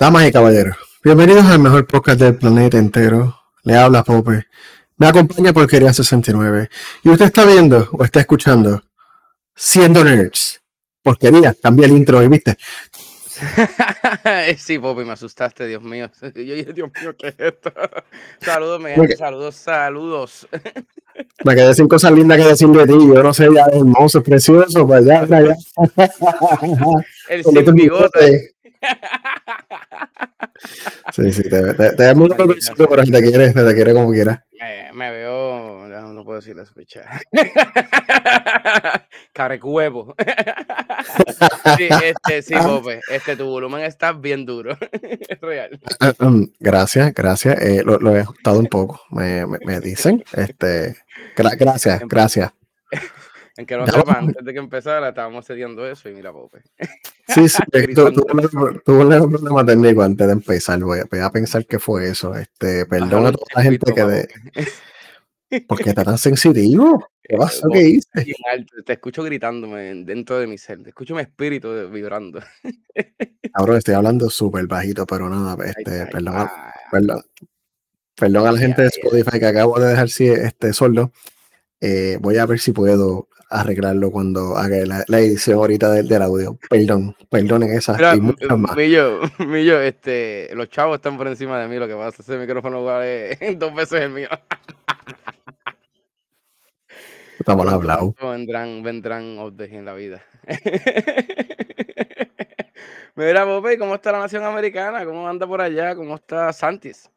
[0.00, 3.36] Damas y caballeros, bienvenidos al mejor podcast del planeta entero.
[3.64, 4.46] Le habla Pope.
[4.96, 6.70] Me acompaña Porquería 69.
[7.02, 8.80] Y usted está viendo o está escuchando
[9.56, 10.62] Siendo Nerds.
[11.02, 12.56] Porquería, cambia el intro viste.
[14.56, 16.08] sí, Pope, me asustaste, Dios mío.
[16.22, 17.72] Yo dije, Dios mío, ¿qué es esto?
[18.40, 20.46] Saludos, me saludos, saludos.
[21.42, 22.92] Me quedé sin cosas lindas que decir de ti.
[22.92, 25.56] Yo no sé, ya hermoso, precioso, pues ya, ya.
[27.28, 28.54] El sin bigote.
[31.12, 32.54] Sí, sí, te, te, te muy pero
[33.04, 34.44] te quiere, te quiere como quiera.
[34.60, 37.02] Me, me veo, no, no, puedo decir eso, picha.
[39.32, 40.14] Carecuevo.
[41.76, 44.76] sí, este, sí, Pope, este, tu volumen está bien duro.
[45.02, 45.80] es real.
[46.00, 46.12] Ah,
[46.58, 47.60] gracias, gracias.
[47.62, 50.24] Eh, lo, lo, he ajustado un poco, me, me, me dicen.
[50.32, 50.96] Este,
[51.36, 52.52] gra gracias, gracias.
[53.58, 56.62] En que no sepan, antes de que empezara estábamos cediendo eso y mira, Pope.
[57.26, 57.58] Sí, sí,
[57.94, 60.78] tuve un problema técnico antes de empezar.
[60.78, 62.34] Voy a, voy a, pensar que fue eso.
[62.36, 64.28] Este, perdón a toda la gente que de.
[65.66, 67.10] ¿Por qué está tan sensitivo?
[67.20, 67.68] ¿Qué pasó?
[67.70, 68.08] ¿Qué hice?
[68.86, 70.82] Te escucho gritándome dentro de mi ser.
[70.82, 72.40] Te escucho mi espíritu vibrando.
[73.54, 76.46] Ahora estoy hablando súper bajito, pero nada, este, ay, perdón, ay,
[76.90, 77.22] perdón,
[78.14, 81.12] perdón, a la gente de Spotify que acabo de dejar este sordo.
[81.80, 86.22] Eh, voy a ver si puedo arreglarlo cuando haga la, la edición ahorita del, del,
[86.22, 86.58] audio.
[86.68, 88.76] Perdón, perdonen esas Mira, y muchas más.
[88.76, 92.84] Millo, Millo, este, los chavos están por encima de mí, lo que pasa ese micrófono
[92.84, 94.28] vale dos veces el mío.
[97.38, 98.14] Estamos hablados.
[98.20, 100.22] Vendrán, vendrán updates en la vida.
[103.14, 105.04] Mira, Pope, ¿cómo está la nación americana?
[105.04, 105.94] ¿Cómo anda por allá?
[105.96, 107.10] ¿Cómo está Santis?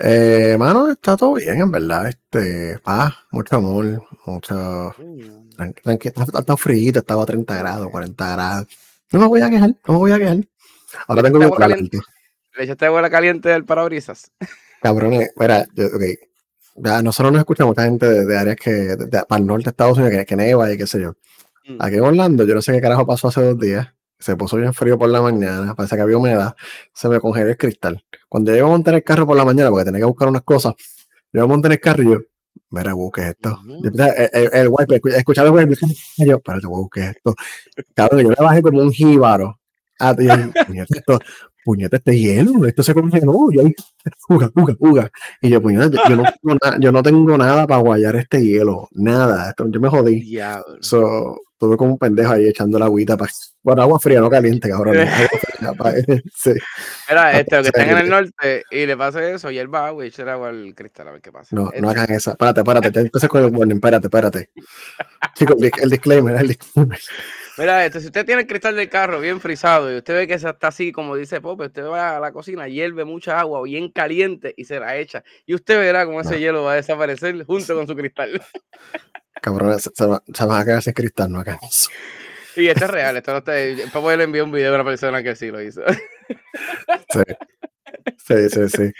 [0.00, 2.08] Eh, mano, está todo bien, en verdad.
[2.08, 4.94] Este, paz, mucho amor, mucho.
[5.56, 8.68] Tranquilo, está, frío, estaba a 30 grados, 40 grados.
[9.10, 10.38] No me voy a quejar, no me voy a quejar.
[11.08, 11.98] Ahora tengo agua caliente.
[12.56, 14.30] ¿Le echaste agua caliente del parabrisas?
[14.82, 16.02] Cabrones, mira, yo, ok.
[16.76, 19.64] Ya nosotros nos escuchamos mucha gente de, de áreas que, de, de, para el norte
[19.64, 21.14] de Estados Unidos, que, que neva y qué sé yo.
[21.66, 21.76] Mm.
[21.80, 24.74] Aquí en Orlando, yo no sé qué carajo pasó hace dos días se puso bien
[24.74, 26.56] frío por la mañana, parece que había humedad,
[26.92, 28.04] se me congeló el cristal.
[28.28, 30.42] Cuando yo iba a montar el carro por la mañana, porque tenía que buscar unas
[30.42, 30.74] cosas,
[31.32, 32.18] yo iba a montar el carro y yo,
[32.70, 33.60] mira, busque esto.
[33.84, 35.86] El, el, el, wipe, escuchaba el wipe,
[36.18, 37.34] y yo, espérate, busque esto.
[37.94, 39.58] Cabrón, yo le bajé como un jíbaro.
[40.00, 41.18] Ah, y yo, esto,
[41.68, 43.50] puñete, este hielo, esto se congeló.
[43.52, 43.62] Yo,
[44.26, 45.10] juga, juga, juga.
[45.42, 48.88] Y yo, puñete, yo no, tengo nada, yo no tengo nada para guayar este hielo,
[48.92, 49.50] nada.
[49.50, 50.22] Esto, yo me jodí.
[50.22, 50.62] Yeah.
[50.80, 53.32] So, Estuve como un pendejo ahí echando la agüita para.
[53.64, 54.94] Bueno, agua fría, no caliente, cabrón.
[56.32, 56.52] sí.
[57.32, 60.04] Este, los que están en el norte y le pasa eso, y él va agua
[60.04, 61.56] y echa agua al cristal a ver qué pasa.
[61.56, 62.30] No, no hagan esa.
[62.30, 62.92] Espérate, espérate.
[62.92, 63.74] Te empecé con el warning.
[63.74, 64.50] Espérate, espérate.
[65.34, 67.00] Chicos, el disclaimer, el disclaimer.
[67.58, 70.34] Mira, este, si usted tiene el cristal del carro bien frisado y usted ve que
[70.34, 74.54] está así, como dice Pope, usted va a la cocina, hierve mucha agua bien caliente
[74.56, 75.24] y se la echa.
[75.44, 76.38] Y usted verá cómo ese no.
[76.38, 78.40] hielo va a desaparecer junto con su cristal.
[79.42, 81.90] Cabrón, se, se, se van a quedar sin cristal, no eso.
[82.56, 83.52] Y esto es real, esto no está.
[83.92, 85.82] Pope le envió un video a una persona que sí lo hizo.
[88.18, 88.68] Sí, sí, sí.
[88.68, 88.92] sí.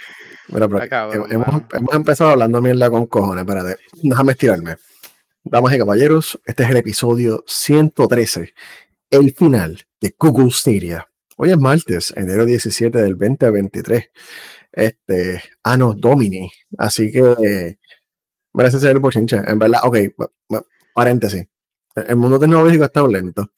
[0.48, 3.76] Mira, pero Acabo, hemos, hemos, empezado hablando mierda con cojones, espérate.
[4.02, 4.76] Déjame estirarme.
[5.44, 8.52] Damas y caballeros, este es el episodio 113,
[9.10, 11.08] el final de Google Stadia.
[11.36, 14.10] Hoy es martes, enero 17 del 2023.
[14.72, 16.50] Este, Ano Domini.
[16.76, 17.78] Así que, eh,
[18.52, 19.36] merece ser el bochinche.
[19.46, 19.96] En verdad, ok,
[20.92, 21.46] paréntesis.
[21.94, 23.50] El mundo tecnológico está lento.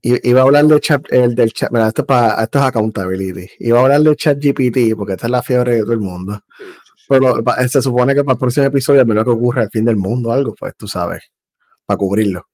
[0.00, 3.50] Iba a hablar del chat, el, del chat, mira, esto, es para, esto es accountability.
[3.58, 6.40] Iba a hablar del chat GPT, porque esta es la fiebre de todo el mundo.
[7.08, 9.96] Pero se supone que para el próximo episodio, a menos que ocurra el fin del
[9.96, 11.22] mundo o algo, pues tú sabes,
[11.86, 12.46] para cubrirlo.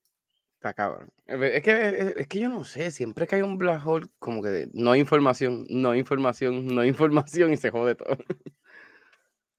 [0.55, 1.11] Está cabrón.
[1.27, 4.69] Es que, es que yo no sé, siempre que hay un black hole, como que
[4.73, 8.17] no hay información, no hay información, no hay información y se jode todo.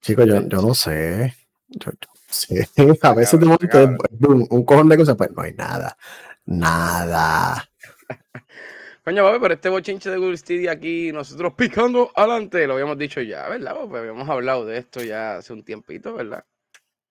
[0.00, 1.34] Chicos, yo, yo no sé.
[1.68, 2.68] Yo, yo sé.
[3.02, 3.78] A veces de momento
[4.28, 5.96] un, un cojón de cosas, pues no hay nada.
[6.46, 7.68] Nada.
[9.06, 13.20] Coño, papi, pero este bochinche de Google Stadia aquí, nosotros picando adelante, lo habíamos dicho
[13.22, 13.76] ya, ¿verdad?
[13.88, 16.44] Pues habíamos hablado de esto ya hace un tiempito, ¿verdad?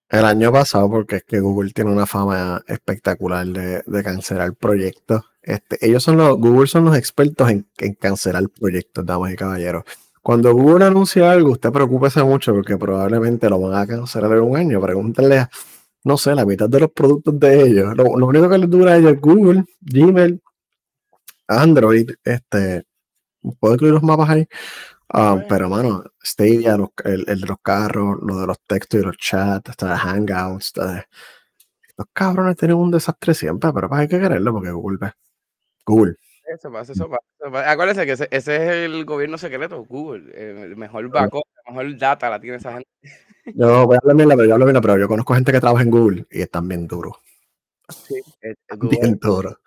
[0.10, 5.24] El año pasado, porque es que Google tiene una fama espectacular de, cancelar proyectos.
[5.42, 9.86] Este, ellos son los, Google son los expertos en, en, cancelar proyectos, damas y caballeros.
[10.22, 14.58] Cuando Google anuncia algo, usted preocúpese mucho porque probablemente lo van a cancelar en un
[14.58, 14.82] año.
[14.82, 15.50] Pregúntenle a,
[16.04, 17.96] no sé, la mitad de los productos de ellos.
[17.96, 20.42] Lo, lo único que les dura a ellos es Google, Gmail,
[21.48, 22.86] Android, este,
[23.60, 24.48] puedo incluir los mapas ahí.
[25.14, 29.04] Um, pero, mano, Stadia, los, el, el, de los carros, lo de los textos y
[29.04, 31.04] los chats, hasta de Hangouts, de,
[31.98, 35.14] los cabrones tienen un desastre siempre, pero pues hay que quererlo porque Google,
[35.86, 36.16] Google,
[36.54, 37.72] Eso pasa, eso pasa.
[37.72, 40.34] Acuérdense que ese, es el gobierno secreto, Google.
[40.36, 42.90] El mejor backup, la mejor data la tiene esa gente.
[43.46, 45.92] Yo voy a hablar bien, pero yo hablo pero yo conozco gente que trabaja en
[45.92, 47.14] Google y están bien duros.
[47.90, 48.16] Sí,
[48.90, 49.60] bien duro.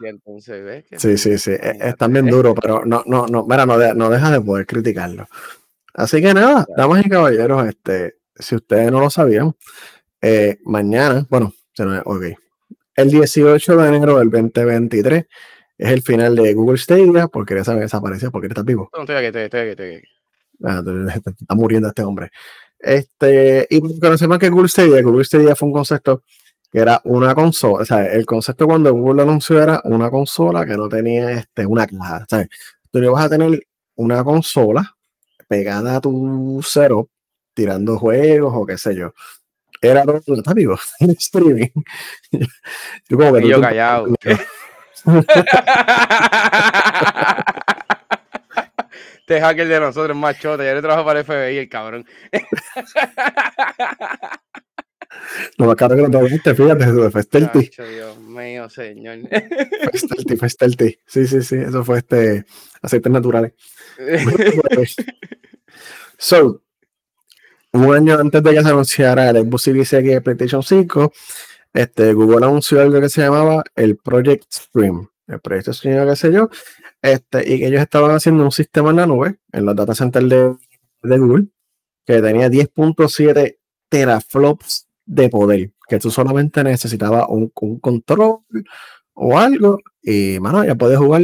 [0.00, 1.50] entonces, sí, sí, sí.
[1.52, 5.28] E, están bien duros, pero no, no, no, mira, no, no deja de poder criticarlo.
[5.94, 9.54] Así que nada, damas y caballeros, este, si ustedes no lo sabían,
[10.22, 11.52] eh, mañana, bueno,
[12.04, 12.24] ok,
[12.96, 15.26] el 18 de enero del 2023
[15.78, 18.90] es el final de Google Stadia, porque ya saben, desapareció, porque estás vivo.
[18.92, 20.06] No, estoy aquí, estoy aquí, estoy aquí.
[20.64, 20.82] Ah,
[21.16, 22.30] está muriendo este hombre.
[22.78, 26.24] Este, y conocemos que Google Stadia, Google Stadia fue un concepto
[26.70, 30.76] que era una consola, o sea, el concepto cuando Google anunció era una consola que
[30.76, 32.46] no tenía este, una caja, o sea,
[32.90, 34.96] tú no vas a tener una consola
[35.48, 37.08] pegada a tu cero,
[37.54, 39.12] tirando juegos o qué sé yo.
[39.80, 41.68] Era todo, está vivo, en streaming.
[43.08, 44.08] yo como que yo callado.
[49.20, 52.04] este hacker de nosotros es más chota, ya le trabajo para el FBI, el cabrón.
[55.56, 57.70] Lo más caro que no te viste, fíjate, eso fue Stealthy.
[57.76, 59.18] Dios mío, señor.
[60.38, 60.98] Fue Stealthy.
[61.06, 62.44] Sí, sí, sí, eso fue este
[62.82, 63.52] aceites naturales.
[66.20, 66.62] So,
[67.72, 71.12] un año antes de que se anunciara el Xbox Series X y PlayStation 5,
[71.72, 75.08] este, Google anunció algo que se llamaba el Project Stream.
[75.28, 76.48] El proyecto Stream, qué sé yo,
[77.02, 80.28] este, y que ellos estaban haciendo un sistema en la nube, en los data centers
[80.28, 80.56] de,
[81.02, 81.48] de Google,
[82.04, 83.58] que tenía 10.7
[83.90, 87.48] teraflops de poder, que tú solamente necesitabas un,
[87.80, 88.40] control
[89.14, 91.22] o algo y, mano, ya puedes jugar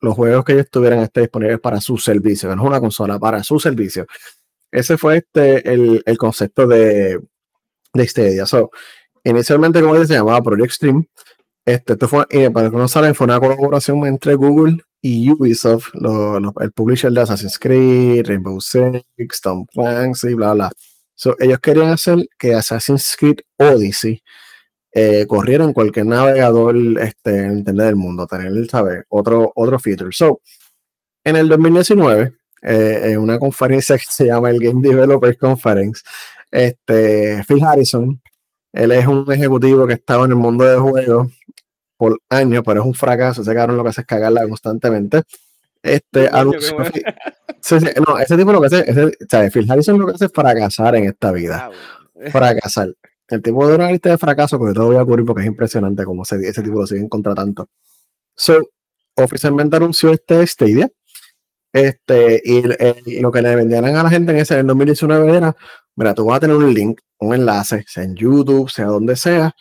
[0.00, 3.42] los juegos que ellos tuvieran este disponibles para su servicio, no es una consola, para
[3.42, 4.06] su servicio.
[4.70, 7.20] Ese fue este, el, el concepto de,
[7.92, 8.46] de Stadia.
[8.46, 8.70] So,
[9.24, 11.04] inicialmente, como se llamaba Project Stream.
[11.64, 15.90] Este, esto fue, para que no saben, fue una colaboración entre Google y Ubisoft,
[16.60, 20.72] el publisher de Assassin's Creed, Rainbow Six, Tom Clancy, bla, bla
[21.38, 24.22] ellos querían hacer que Assassin's Creed Odyssey
[24.92, 29.04] eh, corriera en cualquier navegador este, entender del mundo, tener, ¿sabes?
[29.08, 30.10] Otro, otro feature.
[30.12, 30.42] So,
[31.24, 36.02] en el 2019, eh, en una conferencia que se llama el Game Developers Conference,
[36.50, 38.20] este, Phil Harrison,
[38.72, 41.28] él es un ejecutivo que estaba en el mundo de juegos
[41.96, 45.22] por años, pero es un fracaso, ese cabrón lo que hace es cagarla constantemente.
[45.82, 50.26] Este, anunció, no, ese tipo lo que hace, ese, sea, Phil Harrison lo que hace
[50.26, 51.70] es fracasar en esta vida.
[51.70, 52.94] Ah, fracasar.
[53.28, 56.04] El tipo de una lista de fracaso, porque todo voy a ocurrir porque es impresionante
[56.04, 57.68] cómo ese, ese tipo lo siguen contra tanto.
[58.36, 58.60] So,
[59.16, 60.90] oficialmente anunció este Stadia.
[61.72, 65.56] Este, y, lo que le vendían a la gente en ese en 2019 era:
[65.96, 69.54] mira, tú vas a tener un link, un enlace, sea en YouTube, sea donde sea,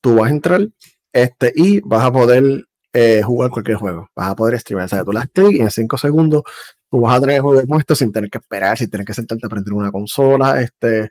[0.00, 0.68] tú vas a entrar
[1.12, 4.08] este, y vas a poder eh, jugar cualquier juego.
[4.14, 4.86] Vas a poder streamar.
[4.86, 6.42] O sea, tú las clic y en 5 segundos
[6.90, 9.46] tú vas a tener juegos como esto sin tener que esperar, sin tener que sentarte
[9.46, 11.10] a aprender una consola, este,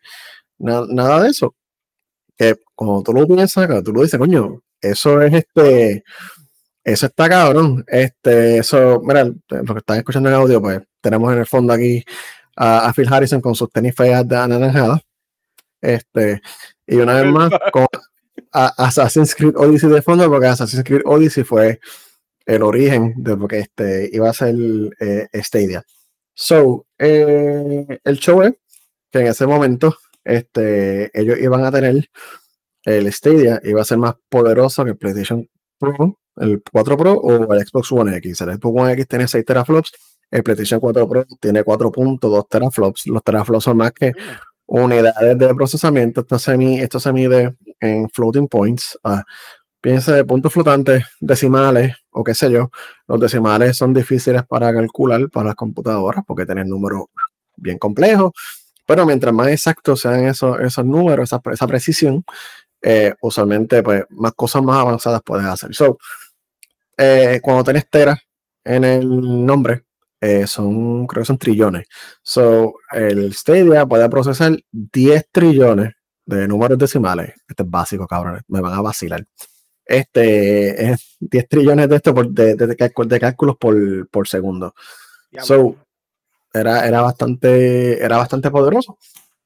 [0.59, 1.55] nada de eso.
[2.37, 6.03] Que como tú lo piensas, cuando tú lo dices, coño, eso es este,
[6.83, 7.83] eso está cabrón.
[7.87, 12.03] Este, eso, mira, lo que están escuchando en audio, pues tenemos en el fondo aquí
[12.55, 15.01] a, Phil Harrison con sus tenis feas de anaranjada.
[15.81, 16.41] Este,
[16.87, 17.87] y una vez más, con
[18.51, 21.79] Assassin's Creed Odyssey de fondo, porque Assassin's Creed Odyssey fue
[22.45, 24.55] el origen de lo que este, iba a ser
[24.99, 25.83] eh, Stadia.
[26.33, 28.53] So, eh, el show es
[29.11, 32.09] que en ese momento este, ellos iban a tener
[32.83, 37.53] el Stadia, iba a ser más poderoso que el PlayStation Pro, el 4 Pro o
[37.53, 38.41] el Xbox One X.
[38.41, 39.91] El Xbox One X tiene 6 teraflops,
[40.31, 43.07] el PlayStation 4 Pro tiene 4.2 teraflops.
[43.07, 44.13] Los teraflops son más que
[44.65, 46.21] unidades de procesamiento.
[46.21, 48.97] Esto se, mide, esto se mide en floating points.
[49.03, 49.21] Uh,
[49.81, 52.69] piensa de puntos flotantes, decimales o qué sé yo.
[53.07, 57.05] Los decimales son difíciles para calcular para las computadoras porque tienen números
[57.57, 58.31] bien complejos.
[58.85, 62.23] Pero mientras más exactos sean esos, esos números, esa, esa precisión,
[62.81, 65.73] eh, usualmente pues, más cosas más avanzadas puedes hacer.
[65.73, 65.97] So,
[66.97, 68.19] eh, cuando tenés tera
[68.63, 69.85] en el nombre,
[70.19, 71.87] eh, son, creo que son trillones.
[72.21, 75.93] So, el Stadia puede procesar 10 trillones
[76.35, 77.33] de números decimales.
[77.47, 78.43] Este es básico, cabrones.
[78.47, 79.25] Me van a vacilar.
[79.85, 84.73] Este es 10 trillones de esto por, de, de, cálculos por, por segundo.
[85.39, 85.75] So,
[86.53, 88.97] era, era, bastante, era bastante poderoso.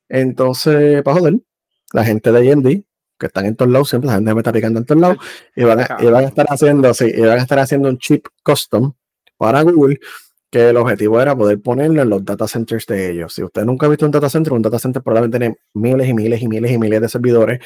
[0.10, 1.36] Entonces, para joder,
[1.94, 2.68] la gente de AMD,
[3.18, 5.18] que están en todos lados, siempre la gente me está picando en todos lados,
[5.56, 7.98] y van, a, y van a estar haciendo, sí, y van a estar haciendo un
[7.98, 8.94] chip custom
[9.38, 10.00] para Google
[10.52, 13.34] que el objetivo era poder ponerlo en los data centers de ellos.
[13.34, 16.14] Si usted nunca ha visto un data center, un data center probablemente tiene miles y
[16.14, 17.60] miles y miles y miles de servidores.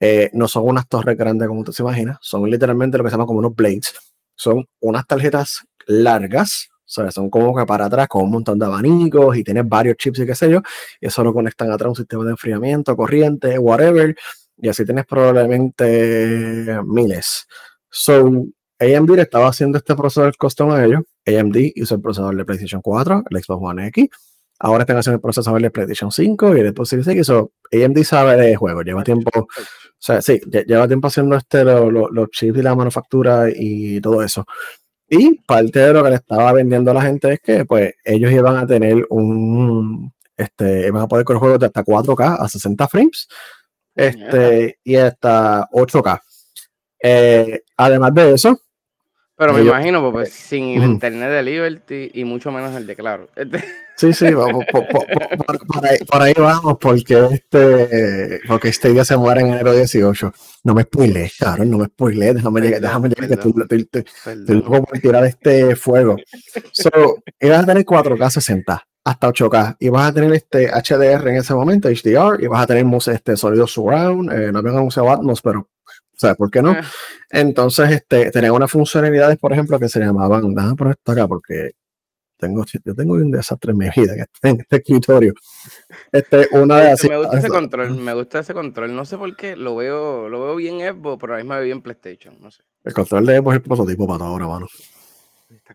[0.00, 3.14] Eh, no son unas torres grandes como usted se imagina, son literalmente lo que se
[3.14, 3.94] llama como unos blades.
[4.36, 8.66] son unas tarjetas largas, o sea, son como que para atrás con un montón de
[8.66, 10.60] abanicos y tienes varios chips y qué sé yo,
[11.00, 14.14] y eso lo conectan atrás a un sistema de enfriamiento, corriente, whatever,
[14.58, 17.46] y así tienes probablemente miles.
[17.90, 18.46] So,
[18.78, 21.02] AMD estaba haciendo este procesador custom a ellos.
[21.26, 24.08] AMD hizo el procesador de PlayStation 4, el Xbox One X.
[24.58, 27.26] Ahora están haciendo el procesador de PlayStation 5 y el Xbox Series X.
[27.26, 29.46] So, AMD sabe de juego, lleva tiempo, o
[29.98, 34.46] sea, sí, lleva tiempo haciendo este, los chips y la manufactura y todo eso.
[35.08, 38.32] Y parte de lo que le estaba vendiendo a la gente es que pues ellos
[38.32, 42.88] iban a tener un, este, iban a poder correr juegos de hasta 4K a 60
[42.88, 43.28] frames,
[43.94, 46.20] este, y hasta 8K.
[47.02, 48.58] Eh, además de eso,
[49.36, 52.96] pero me imagino, pues, pues sin el internet de Liberty y mucho menos el de
[52.96, 53.28] Claro.
[53.96, 59.74] Sí, sí, vamos, por, ahí, vamos, porque este, porque este día se muere en enero
[59.74, 60.32] 18.
[60.64, 64.98] No me spoilees, claro, no me spoilees, déjame llegar, déjame llegar, que estoy loco por
[64.98, 66.16] tirar este fuego.
[66.72, 66.90] So,
[67.40, 71.54] ibas a tener 4K 60 hasta 8K y vas a tener este HDR en ese
[71.54, 75.68] momento, HDR, y vas a tener este sonido surround, eh, no vengan un Atmos, pero
[76.16, 76.70] ¿sabes por qué no?
[76.70, 76.82] Ah.
[77.30, 81.72] Entonces, este, tenía unas funcionalidades, por ejemplo, que se llamaban, déjame poner esto acá porque
[82.38, 85.34] tengo, yo tengo un desastre en mi vida en este escritorio.
[86.12, 88.94] Este, una de me gusta ese control, me gusta ese control.
[88.94, 91.64] No sé por qué, lo veo, lo veo bien Xbox, pero a mí me veo
[91.64, 92.36] bien PlayStation.
[92.40, 92.62] No sé.
[92.84, 94.66] El control de Xbox es el prototipo para ahora, mano.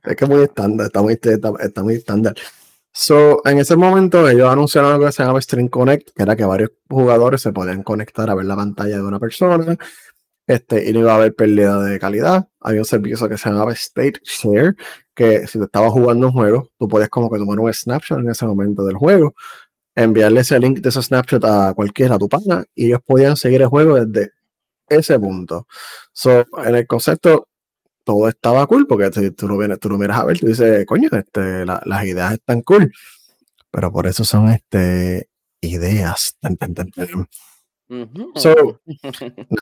[0.03, 2.36] Es que es muy estándar, está muy, está, muy estándar.
[2.93, 6.43] So, en ese momento ellos anunciaron algo que se llama Stream Connect, que era que
[6.43, 9.77] varios jugadores se podían conectar a ver la pantalla de una persona
[10.48, 12.48] este, y no iba a haber pérdida de calidad.
[12.60, 14.75] Había un servicio que se llamaba State Share,
[15.13, 18.29] que si te estabas jugando un juego, tú podías como que tomar un snapshot en
[18.29, 19.33] ese momento del juego,
[19.95, 23.62] enviarle ese link de ese snapshot a cualquiera, a tu pana, y ellos podían seguir
[23.62, 24.31] el juego desde
[24.89, 25.67] ese punto.
[26.12, 27.48] So, en el concepto,
[28.03, 31.10] todo estaba cool, porque tú lo, vienes, tú lo miras a ver, tú dices, coño,
[31.12, 32.91] este, las ideas están cool,
[33.69, 35.29] pero por eso son este,
[35.62, 36.36] ideas.
[38.36, 38.79] So,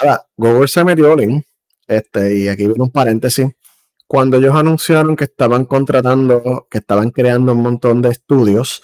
[0.01, 1.43] nada, Google se metió link,
[1.87, 3.47] este, y aquí viene un paréntesis.
[4.07, 8.83] Cuando ellos anunciaron que estaban contratando, que estaban creando un montón de estudios,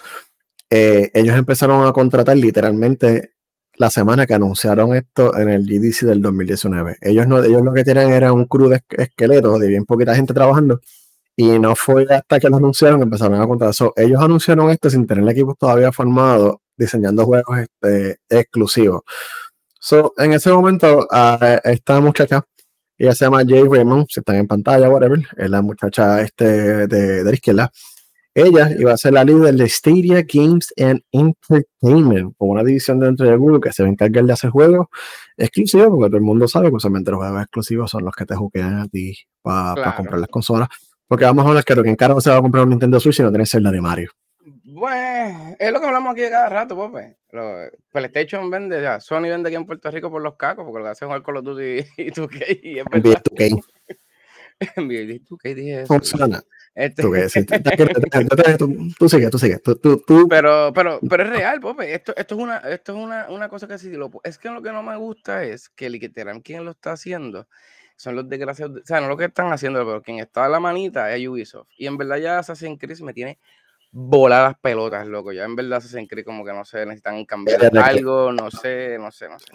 [0.70, 3.34] eh, ellos empezaron a contratar literalmente
[3.74, 6.96] la semana que anunciaron esto en el GDC del 2019.
[7.00, 10.34] Ellos, no, ellos lo que tienen era un crew de esqueletos de bien poquita gente
[10.34, 10.80] trabajando
[11.36, 13.92] y no fue hasta que lo anunciaron que empezaron a contratar.
[13.96, 19.02] ellos anunciaron esto sin tener el equipo todavía formado diseñando juegos este, exclusivos.
[19.80, 22.44] So, en ese momento, uh, esta muchacha,
[22.98, 26.86] ella se llama Jay Raymond, si están en pantalla, whatever, es la muchacha este de,
[26.86, 27.70] de la izquierda.
[28.34, 33.26] Ella iba a ser la líder de Stadia Games and Entertainment, como una división dentro
[33.26, 34.88] de Google que se va a encargar de hacer juegos
[35.38, 38.36] exclusivos, porque todo el mundo sabe que usualmente los juegos exclusivos son los que te
[38.36, 40.68] juquean a ti para comprar las consolas.
[41.08, 43.00] Porque vamos a hablar que lo que en cara se va a comprar un Nintendo
[43.00, 44.10] Switch si no tienes la de Mario.
[44.76, 47.16] Pues es lo que hablamos aquí cada rato, Pope.
[47.90, 50.90] PlayStation vende, ya, Sony vende aquí en Puerto Rico por los cacos, porque lo que
[50.90, 51.62] hacen jugar Call of Duty
[51.96, 52.60] y 2K.
[52.62, 53.22] Y es verdad.
[53.22, 53.64] 2K.
[54.60, 55.86] 2K dije eso.
[55.86, 56.42] Funciona.
[56.74, 57.02] Este...
[57.02, 57.10] Tú,
[58.98, 59.62] tú, sigues, tú sigues.
[59.62, 61.94] Tú, tú, Pero, pero, pero es real, Pope.
[61.94, 64.60] Esto, esto es, una, esto es una, una cosa que sí lo, es que lo
[64.60, 67.48] que no me gusta es que literal quien lo está haciendo
[67.96, 70.60] son los desgraciados, o sea, no lo que están haciendo, pero quien está a la
[70.60, 71.68] manita es Ubisoft.
[71.78, 73.38] Y en verdad ya Assassin's Creed me tiene
[73.92, 75.32] volar las pelotas, loco.
[75.32, 79.10] Ya en verdad se cree como que no sé, necesitan cambiar algo, no sé, no
[79.10, 79.46] sé, no sé.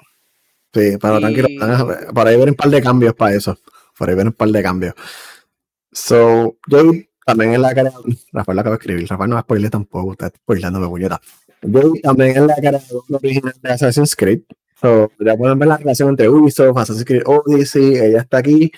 [0.74, 1.48] Sí, pero tranquilo,
[2.14, 3.58] para ahí ver un par de cambios para eso.
[3.98, 4.94] Para ahí ver un par de cambios.
[5.92, 6.92] So, yo
[7.26, 7.92] también en la cara,
[8.32, 11.20] Rafael lo acaba de escribir, Rafael no va a spoiler tampoco, está spoilándome puñeta.
[11.62, 14.42] Yo también en la cara de original de Assassin's Creed.
[14.80, 18.72] So, ya pueden ver la relación entre Ubisoft, Assassin's Creed Odyssey, ella está aquí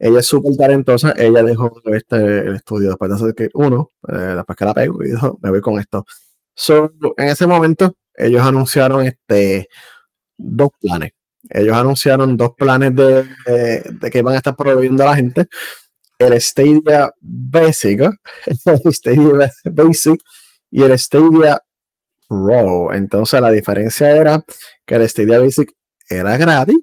[0.00, 4.34] ella es súper talentosa, ella dejó este, el estudio después de hacer que uno, eh,
[4.34, 6.06] después que la pego y dijo, me voy con esto.
[6.54, 9.68] So, en ese momento, ellos anunciaron este,
[10.38, 11.12] dos planes.
[11.50, 15.46] Ellos anunciaron dos planes de, de, que iban a estar proveyendo a la gente.
[16.18, 18.00] El Stadia Basic,
[18.46, 20.22] el Stadia Basic
[20.70, 21.60] y el Stadia
[22.26, 22.92] Pro.
[22.94, 24.42] Entonces la diferencia era
[24.86, 25.72] que el Stadia Basic
[26.08, 26.78] era gratis,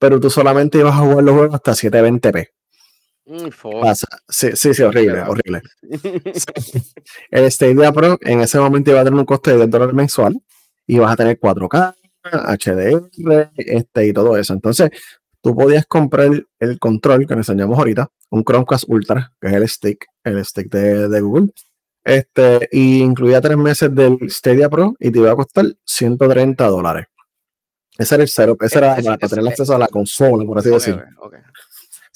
[0.00, 2.55] pero tú solamente ibas a jugar los juegos hasta 720p.
[3.26, 3.48] Mm,
[4.28, 5.62] sí, sí, sí, horrible, horrible.
[7.30, 10.40] el Stadia Pro en ese momento iba a tener un coste de 10 dólares mensual
[10.86, 14.52] y vas a tener 4K, HDR este, y todo eso.
[14.52, 14.90] Entonces,
[15.42, 16.30] tú podías comprar
[16.60, 20.70] el, control que nos enseñamos ahorita, un Chromecast Ultra, que es el stick, el stick
[20.70, 21.48] de, de Google.
[22.04, 27.06] Este, y incluía tres meses del Stadia Pro y te iba a costar 130 dólares.
[27.98, 31.02] Ese era el cero, ese era para, tener acceso a la consola, por así decirlo.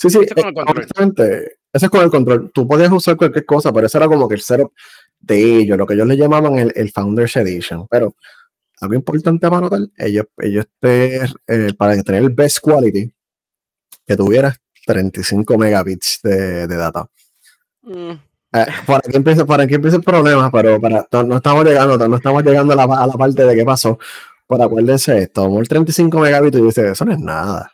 [0.01, 0.19] Sí, sí,
[0.67, 2.51] honestamente, ese es con el control.
[2.55, 4.73] Tú podías usar cualquier cosa, pero eso era como que el setup
[5.19, 7.87] de ellos, lo que ellos le llamaban el, el Founders Edition.
[7.87, 8.17] Pero
[8.81, 11.17] algo importante para notar, ellos, ellos te,
[11.47, 13.13] eh, para tener el best quality,
[14.07, 17.07] que tuvieras 35 megabits de, de data.
[17.83, 18.13] Mm.
[18.53, 22.77] Eh, por aquí empieza el problema, pero para, no, estamos llegando, no estamos llegando a
[22.77, 23.99] la, a la parte de qué pasó.
[24.47, 27.71] Por acuérdense esto, el 35 megabits y dice, eso no es nada.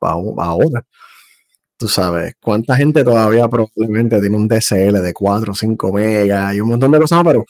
[0.00, 0.86] Ahora,
[1.82, 6.60] tú sabes, cuánta gente todavía probablemente tiene un DSL de 4 o 5 megas y
[6.60, 7.44] un montón de cosas, pero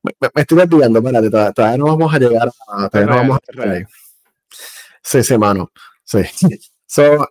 [0.00, 3.68] me, estoy desviando, espérate, todavía, no vamos a llegar a, todavía no vamos a llegar
[3.70, 3.84] ahí.
[5.02, 5.72] Sí, sí, mano,
[6.04, 6.20] sí.
[6.86, 7.26] So,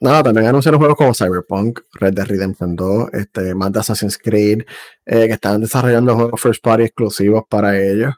[0.00, 4.62] nada, también anunciaron juegos como Cyberpunk, Red Dead Redemption 2, este, más de Assassin's Creed,
[5.04, 8.14] eh, que están desarrollando juegos first party exclusivos para ellos.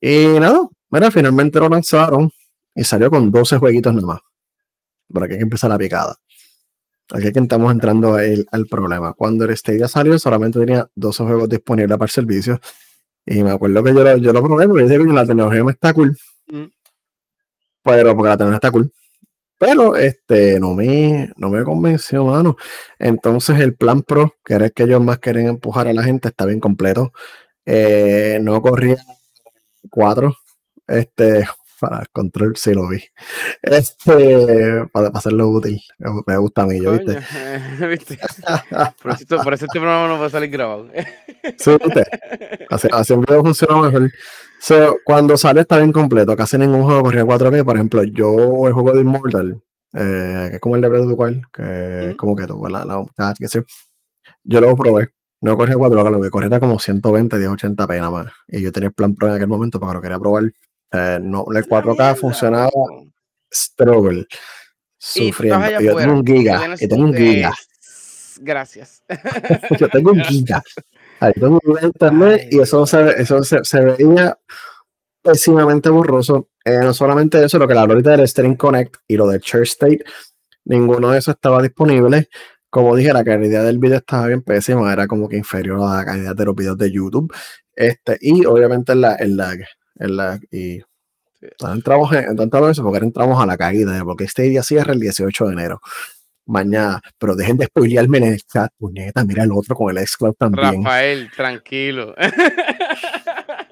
[0.00, 2.32] Y nada, mira, finalmente lo lanzaron
[2.74, 4.20] y salió con 12 jueguitos nada más.
[5.12, 6.16] Por aquí hay que empezar la picada.
[7.10, 9.12] Aquí es que estamos entrando al problema.
[9.12, 12.60] Cuando el Stadia salió, solamente tenía 12 juegos disponibles para el servicio.
[13.26, 15.72] Y me acuerdo que yo lo, yo lo probé porque dije que la tecnología me
[15.72, 16.16] está cool.
[16.48, 16.64] Mm.
[17.82, 18.92] Pero porque la tecnología está cool.
[19.58, 22.56] Pero este no me, no me convenció, mano.
[22.98, 26.28] Entonces el plan Pro, que era el que ellos más quieren empujar a la gente,
[26.28, 27.12] está bien completo.
[27.64, 28.96] Eh, no corría
[29.90, 30.36] 4.
[30.88, 31.46] Este,
[31.82, 33.02] para control sí lo vi.
[33.60, 35.80] Este, para, hacerlo útil.
[36.28, 37.18] Me gusta a mí, yo, ¿viste?
[37.88, 38.18] ¿viste?
[39.02, 40.88] por, eso, por eso este programa no va a salir grabado.
[41.58, 42.04] sí, ¿viste?
[42.70, 44.12] Así, así funciona mejor.
[44.60, 46.36] So, cuando sale está bien completo.
[46.36, 47.64] Casi ningún juego corría 4K.
[47.64, 49.60] Por ejemplo, yo el juego de Immortal,
[49.94, 52.68] eh, que es como el de Breath of the Wild, que es como que tuvo
[52.68, 53.58] la, la, la que sí.
[54.44, 55.08] Yo lo probé.
[55.40, 58.32] No corría 4K, lo que corría como 120, 1080p nada más.
[58.46, 60.52] Y yo tenía el plan pro en aquel momento para que lo quería probar
[60.92, 62.70] eh, no, el 4K funcionaba
[63.52, 64.26] struggle.
[64.98, 65.80] Sufriendo.
[65.80, 66.76] Yo tengo un giga.
[66.76, 67.52] Yo tengo un giga.
[68.40, 69.02] Gracias.
[69.78, 70.62] yo tengo un giga.
[71.20, 74.38] Ahí tengo un internet y eso, se, eso se, se veía
[75.22, 76.48] pésimamente borroso.
[76.64, 79.70] Eh, no solamente eso, lo que la ahorita del Stream Connect y lo del Church
[79.70, 80.04] State,
[80.64, 82.28] ninguno de esos estaba disponible.
[82.70, 86.04] Como dije, la calidad del video estaba bien pésima, era como que inferior a la
[86.04, 87.32] calidad de los videos de YouTube.
[87.74, 89.58] Este, y obviamente el, el lag
[90.50, 90.82] y
[91.72, 95.46] entramos, en, entramos eso porque entramos a la caída, porque este día cierra el 18
[95.46, 95.80] de enero.
[96.44, 100.34] Mañana, pero dejen de spoilearme en el chat, puñeta, mira el otro con el Xcloud
[100.34, 100.82] también.
[100.84, 102.14] Rafael, tranquilo.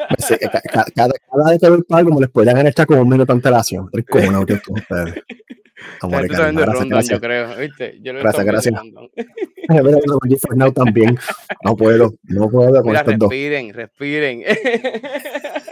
[0.09, 3.09] cada, cada, cada, vez que veo el como les spoilean en el chat con un
[3.09, 3.87] minuto de antelación.
[3.87, 4.61] Estoy con un audio
[6.01, 6.39] con ustedes.
[6.39, 7.09] Amor, gracias, gracias.
[7.09, 7.99] Yo creo, ¿viste?
[8.03, 8.75] Yo lo gracias, gracias.
[10.75, 11.19] también.
[11.65, 13.77] No puedo, no puedo con Mira, respiren, dos.
[13.77, 14.39] respiren.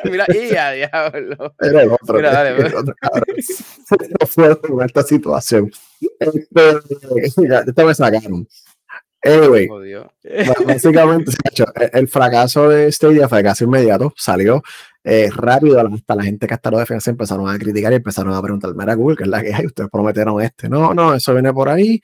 [0.04, 1.54] Mira, y a diablo.
[1.58, 2.94] Pero el otro, Mira, dale, el otro
[3.90, 5.70] no puedo con esta situación.
[6.20, 6.78] Este,
[7.66, 8.48] esta me sacaron.
[9.22, 9.68] Anyway,
[10.66, 11.32] básicamente,
[11.92, 14.62] el fracaso de Stadia fue casi inmediato, salió
[15.02, 18.42] eh, rápido, hasta la gente que hasta los defensa empezaron a criticar y empezaron a
[18.42, 21.52] preguntarme a Google, que es la que hay, ustedes prometieron este, no, no, eso viene
[21.52, 22.00] por ahí,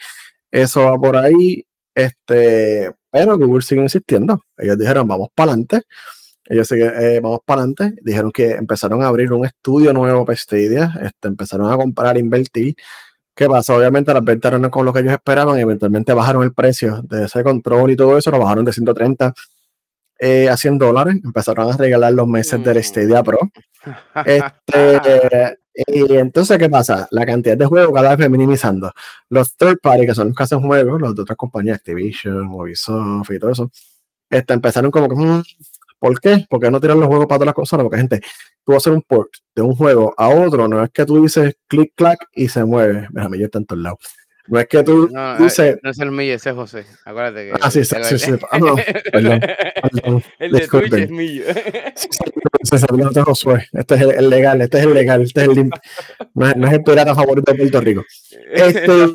[0.51, 5.83] eso va por ahí, este, pero Google sigue insistiendo, ellos dijeron, vamos para adelante,
[6.47, 10.37] ellos siguen, eh, vamos para adelante, dijeron que empezaron a abrir un estudio nuevo para
[10.37, 12.75] Stadia, este, empezaron a comprar, invertir,
[13.35, 13.75] ¿Qué pasa?
[13.75, 17.25] Obviamente las ventas no con lo que ellos esperaban y eventualmente bajaron el precio de
[17.25, 19.35] ese control y todo eso, lo bajaron de 130
[20.21, 22.83] eh, a 100 dólares, empezaron a regalar los meses del mm.
[22.83, 23.39] Stadia Pro.
[24.25, 27.09] Este, y entonces, ¿qué pasa?
[27.11, 28.93] La cantidad de juegos cada vez minimizando.
[29.29, 33.31] Los third party, que son los que hacen juegos, los de otras compañías, Activision, Ubisoft
[33.33, 33.71] y todo eso,
[34.31, 35.43] este, empezaron como que, mm,
[35.99, 36.47] ¿por qué?
[36.49, 38.21] Porque no tiran los juegos para todas las consolas, porque gente,
[38.65, 41.23] tú vas a hacer un port de un juego a otro, no es que tú
[41.23, 43.09] dices clic, clac y se mueve.
[43.11, 43.99] Déjame, yo está en todos lados.
[44.47, 45.79] No es que tú no, dices.
[45.83, 46.85] No es el mío, ese es José.
[47.05, 47.53] Acuérdate que.
[47.61, 48.19] Ah, sí, sí, sí.
[48.19, 48.33] sí.
[48.51, 48.77] Ah, no,
[49.11, 49.41] perdón,
[50.39, 52.09] El de Twitch es.
[52.63, 53.67] Se salió de Josué.
[53.73, 55.71] Este es el, legal, este es el legal, este es el
[56.35, 58.05] No es, no es el pirata favorito de Puerto Rico.
[58.53, 58.87] Este.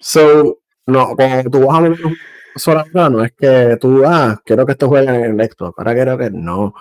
[0.00, 1.96] so, no, cuando tú vas a ver
[2.56, 5.78] solamente no es que tú, ah, quiero que esto juegue en el Xbox.
[5.78, 6.74] Ahora quiero que no.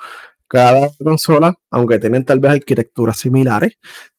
[0.51, 3.77] Cada consola, aunque tienen tal vez arquitecturas similares,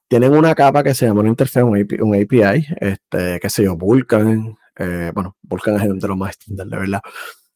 [0.08, 3.64] tienen una capa que se llama una interfaz, un API, un API este, que se
[3.64, 7.00] yo, Vulkan, eh, bueno, Vulkan es de los más estándar, de verdad.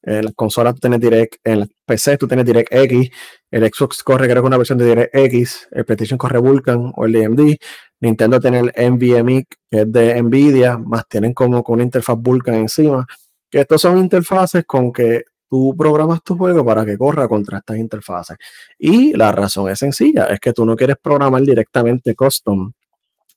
[0.03, 3.11] En las consolas tú tienes Direct, en las PC tú tienes DirectX,
[3.51, 7.17] el Xbox corre creo que una versión de DirectX, el PlayStation corre Vulkan o el
[7.17, 7.57] AMD,
[8.01, 12.57] Nintendo tiene el NVMe que es de Nvidia, más tienen como con una interfaz Vulkan
[12.57, 13.07] encima,
[13.51, 18.37] estos son interfaces con que tú programas tu juego para que corra contra estas interfaces.
[18.79, 22.73] Y la razón es sencilla, es que tú no quieres programar directamente custom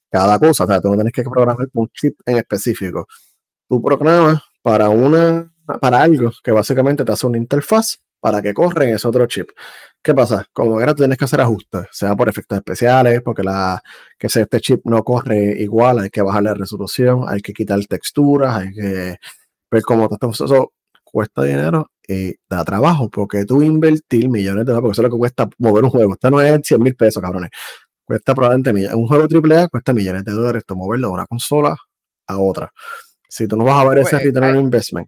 [0.10, 3.08] cada cosa, o sea, tú no tienes que programar un chip en específico.
[3.68, 8.86] tú programas para una para algo que básicamente te hace una interfaz para que corra
[8.86, 9.50] en ese otro chip.
[10.02, 10.46] ¿Qué pasa?
[10.54, 13.82] Como era, tienes que hacer ajustes, sea por efectos especiales, porque la,
[14.18, 18.56] que este chip no corre igual, hay que bajar la resolución, hay que quitar texturas,
[18.58, 19.18] hay que
[19.72, 24.82] ver cómo todo eso cuesta dinero y da trabajo, porque tú invertir millones de dólares,
[24.82, 26.14] porque eso es lo que cuesta mover un juego.
[26.14, 27.52] Esto no es 100 mil pesos, cabrones.
[28.04, 28.96] Cuesta probablemente millones.
[28.96, 31.78] Un juego AAA cuesta millones de dólares, esto moverlo de una consola
[32.26, 32.74] a otra.
[33.28, 35.08] Si tú no vas a ver ese return on investment.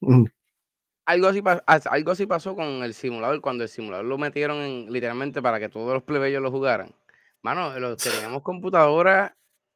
[0.00, 0.24] Mm,
[1.06, 5.40] algo así, algo así pasó con el simulador, cuando el simulador lo metieron en, literalmente
[5.40, 6.94] para que todos los plebeyos lo jugaran.
[7.40, 9.32] Mano, los teníamos computadoras,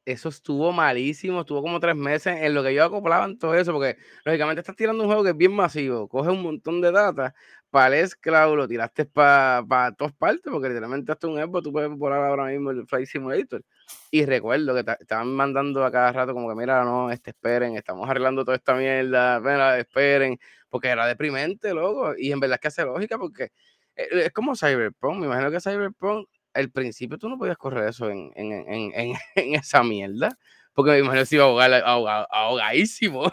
[0.07, 3.73] eso estuvo malísimo, estuvo como tres meses en lo que yo acoplaba en todo eso,
[3.73, 7.35] porque lógicamente estás tirando un juego que es bien masivo, coge un montón de data,
[7.69, 11.73] para el Cloud lo tiraste para pa todas partes, porque literalmente hasta un Xbox tú
[11.73, 13.61] puedes volar ahora mismo el Flight Simulator.
[14.09, 18.09] Y recuerdo que estaban mandando a cada rato como que, mira, no, este, esperen, estamos
[18.09, 20.39] arreglando toda esta mierda, mira, esperen,
[20.69, 22.13] porque era deprimente, loco.
[22.17, 23.51] Y en verdad es que hace lógica, porque
[23.95, 28.09] eh, es como Cyberpunk, me imagino que Cyberpunk, al principio tú no podías correr eso
[28.09, 28.91] en, en, en,
[29.35, 30.37] en esa mierda,
[30.73, 33.31] porque me imagino que se iba a ahogar, ahogadísimo.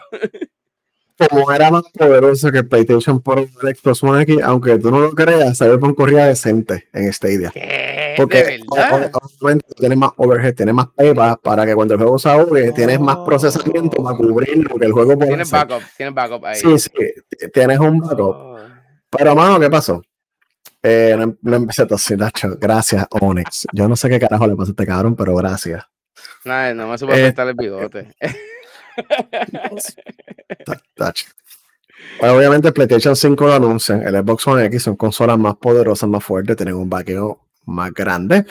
[1.29, 5.11] como era más poderoso que PlayStation por el Xbox One X, aunque tú no lo
[5.11, 7.51] creas, Cyberpunk corría decente en Stadia.
[7.51, 8.15] ¿Qué?
[8.17, 8.59] Porque
[9.41, 12.99] obviamente tienes más overhead, tienes más pepas para que cuando el juego se ahogue, tienes
[12.99, 16.55] más procesamiento para cubrir lo que el juego puede Tienes backup, tienes backup ahí.
[16.55, 16.91] Sí, sí,
[17.53, 18.35] tienes un backup.
[18.35, 18.59] Oh.
[19.09, 20.01] Pero, mano, ¿qué pasó?
[20.87, 22.59] Eh, no, empecé a toser, Nacho.
[22.61, 23.65] Gracias, Onyx.
[23.73, 25.83] Yo no sé qué carajo le pasó a este cabrón, pero gracias.
[26.43, 28.13] Nada, no me supo eh, el bigote.
[32.21, 34.03] obviamente, PlayStation 5 lo anuncian.
[34.03, 38.45] El Xbox One X son consolas más poderosas, más fuertes, tienen un vaqueo más grande.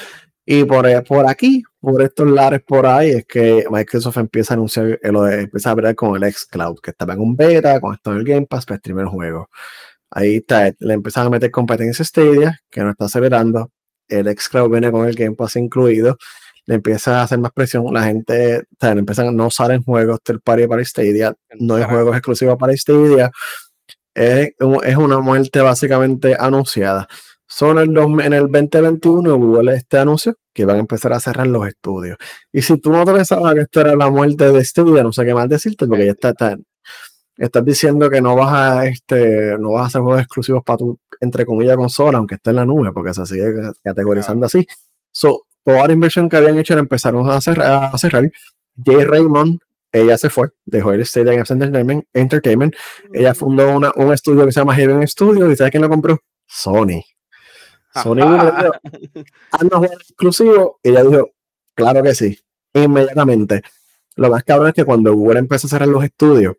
[0.45, 4.99] Y por, por aquí, por estos lares por ahí, es que Microsoft empieza a anunciar,
[5.01, 8.47] empieza a ver con el Xcloud, que estaba en un beta, con esto del Game
[8.47, 9.49] Pass para streamer juego.
[10.15, 13.71] Ahí está, le empiezan a meter competencia Stadia, que no está acelerando.
[14.09, 16.17] El Xcloud viene con el Game Pass incluido
[16.67, 20.41] le empieza a hacer más presión, la gente, o sea, empiezan, no salen juegos del
[20.41, 23.31] party para Stadia, no hay juegos exclusivos para Stadia,
[24.15, 24.53] es,
[24.85, 27.09] es una muerte básicamente anunciada.
[27.47, 31.67] Son en, en el 2021 Google este anuncio que van a empezar a cerrar los
[31.69, 32.17] estudios.
[32.53, 35.25] Y si tú no te pensabas que esto era la muerte de Stadia, no sé
[35.25, 36.57] qué más decirte, porque ya está,
[37.37, 40.99] estás diciendo que no vas a este no vas a hacer juegos exclusivos para tu
[41.21, 44.67] entre comillas consola aunque esté en la nube porque se sigue categorizando así
[45.11, 47.91] so toda la inversión que habían hecho la empezaron a cerrar.
[47.93, 48.31] A cerrar.
[48.85, 49.59] Jay Raymond,
[49.91, 52.75] ella se fue, dejó el Stadium Entertainment, Entertainment.
[53.13, 55.51] Ella fundó una, un estudio que se llama Heaven Studio.
[55.51, 56.21] ¿Y sabes quién lo compró?
[56.47, 57.03] Sony.
[57.95, 58.81] Sony jugar
[60.01, 60.81] exclusivo.
[60.83, 61.31] Y ella dijo,
[61.75, 62.39] claro que sí,
[62.75, 63.63] inmediatamente.
[64.17, 66.57] Lo más cabrón es que cuando Google empezó a cerrar los estudios,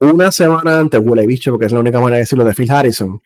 [0.00, 3.20] una semana antes, Google bicho, porque es la única manera de decirlo, de Phil Harrison,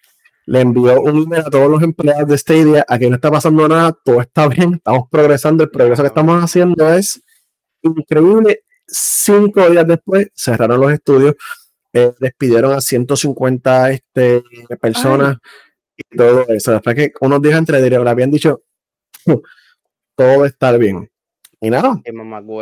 [0.47, 3.93] le envió un email a todos los empleados de Stadia, aquí no está pasando nada,
[4.05, 7.23] todo está bien, estamos progresando, el progreso que estamos haciendo es
[7.83, 8.65] increíble.
[8.87, 11.37] Cinco días después cerraron los estudios,
[11.93, 14.43] eh, despidieron a 150 este,
[14.81, 15.39] personas
[15.97, 16.73] y todo eso.
[16.73, 18.63] Después que unos días entre le habían dicho,
[20.17, 21.12] todo va a estar bien.
[21.63, 22.01] Y nada,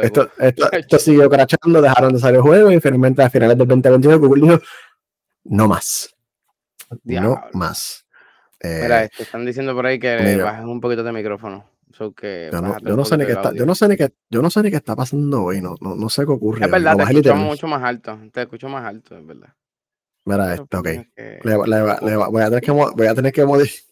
[0.03, 3.67] esto, esto, esto, siguió crachando, dejaron de salir el juego y finalmente a finales del
[3.67, 4.61] 2021 Google dijo,
[5.45, 6.15] no más
[7.05, 8.07] no más.
[8.63, 11.65] Mira, eh, están diciendo por ahí que bajen un poquito de micrófono.
[12.17, 14.63] que yo, no, sé ni qué está, yo no sé ni qué, yo no sé
[14.63, 16.65] ni qué está pasando hoy, no, no, sé qué ocurre.
[16.65, 19.55] Es verdad, te escucho mucho más alto, te escucho más alto, es verdad.
[20.27, 20.89] Mira esto, ok.
[21.17, 23.90] Le, voy, a tener que, voy a tener que modificar.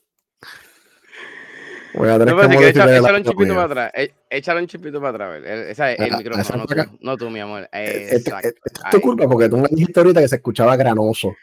[1.98, 2.88] Voy a tener no, que modificar.
[2.88, 3.92] Échale un chipito para atrás.
[3.94, 5.42] E, échale un chipito para atrás.
[5.44, 7.68] El, esa es el micrófono, no tú, no tú, mi amor.
[7.72, 8.54] Eh, es, es,
[8.90, 11.34] tu culpa porque tú me dijiste ahorita que se escuchaba granoso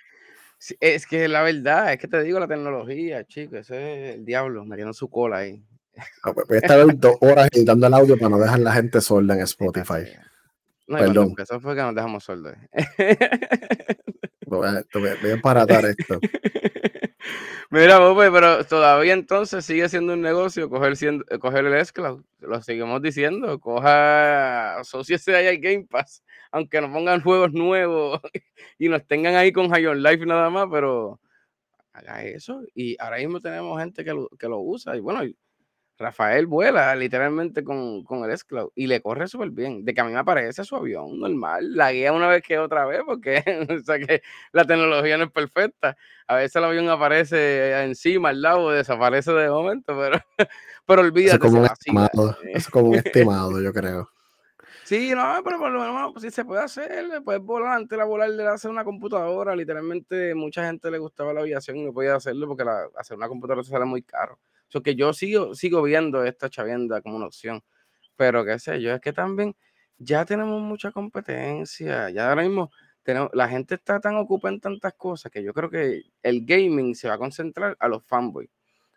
[0.80, 4.66] es que la verdad, es que te digo la tecnología, chicos, ese es el diablo
[4.66, 5.62] metiendo su cola ahí.
[6.24, 9.34] Ah, voy a estar dos horas editando el audio para no dejar la gente sorda
[9.34, 10.04] en Spotify.
[10.88, 11.34] No, Perdón.
[11.38, 12.54] Eso fue que nos dejamos sordos.
[14.46, 16.20] voy, a, voy a paratar esto.
[17.72, 22.24] Mira, Bobe, pero todavía entonces sigue siendo un negocio coger, siendo, coger el esclavo.
[22.40, 23.60] Lo seguimos diciendo.
[23.60, 26.24] Coja, asociese ahí al Game Pass
[26.56, 28.22] aunque nos pongan juegos nuevos
[28.80, 31.20] y nos tengan ahí con High on Life nada más, pero
[31.92, 32.64] haga eso.
[32.74, 34.96] Y ahora mismo tenemos gente que lo, que lo usa.
[34.96, 35.30] Y bueno,
[35.98, 39.86] Rafael vuela literalmente con, con el S-Cloud y le corre súper bien.
[39.86, 41.76] De que a mí me aparece su avión normal.
[41.76, 45.32] La guía una vez que otra vez, porque o sea que la tecnología no es
[45.32, 45.96] perfecta.
[46.28, 50.20] A veces el avión aparece encima, al lado, desaparece de momento, pero,
[50.86, 51.36] pero olvídate.
[51.36, 54.10] Es como un estimado, es como un estimado, yo creo.
[54.84, 58.06] Sí, no, pero por lo menos pues, sí se puede hacer, puedes volar antes de
[58.06, 62.16] volar de hacer una computadora, literalmente mucha gente le gustaba la aviación y no podía
[62.16, 62.64] hacerlo porque
[62.96, 64.38] hacer una computadora se sale muy caro.
[64.70, 67.62] So que yo sigo, sigo viendo esta chavienda como una opción,
[68.16, 69.56] pero qué sé yo, es que también
[69.98, 72.72] ya tenemos mucha competencia, ya ahora mismo
[73.04, 76.96] tenemos, la gente está tan ocupada en tantas cosas que yo creo que el gaming
[76.96, 78.50] se va a concentrar a los fanboys.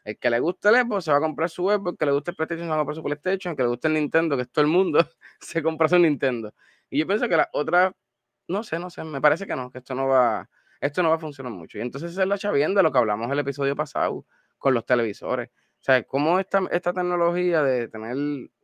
[0.04, 2.12] El que le guste el Xbox se va a comprar su Xbox, el que le
[2.12, 4.36] guste el PlayStation se va a comprar su PlayStation, el que le guste el Nintendo,
[4.36, 5.00] que es todo el mundo,
[5.40, 6.54] se compra su Nintendo.
[6.90, 7.94] Y yo pienso que la otra,
[8.48, 10.48] no sé, no sé, me parece que no, que esto no va,
[10.80, 11.78] esto no va a funcionar mucho.
[11.78, 14.24] Y entonces es la chavienda lo que hablamos el episodio pasado
[14.58, 15.48] con los televisores.
[15.48, 18.16] O sea, cómo esta, esta tecnología de tener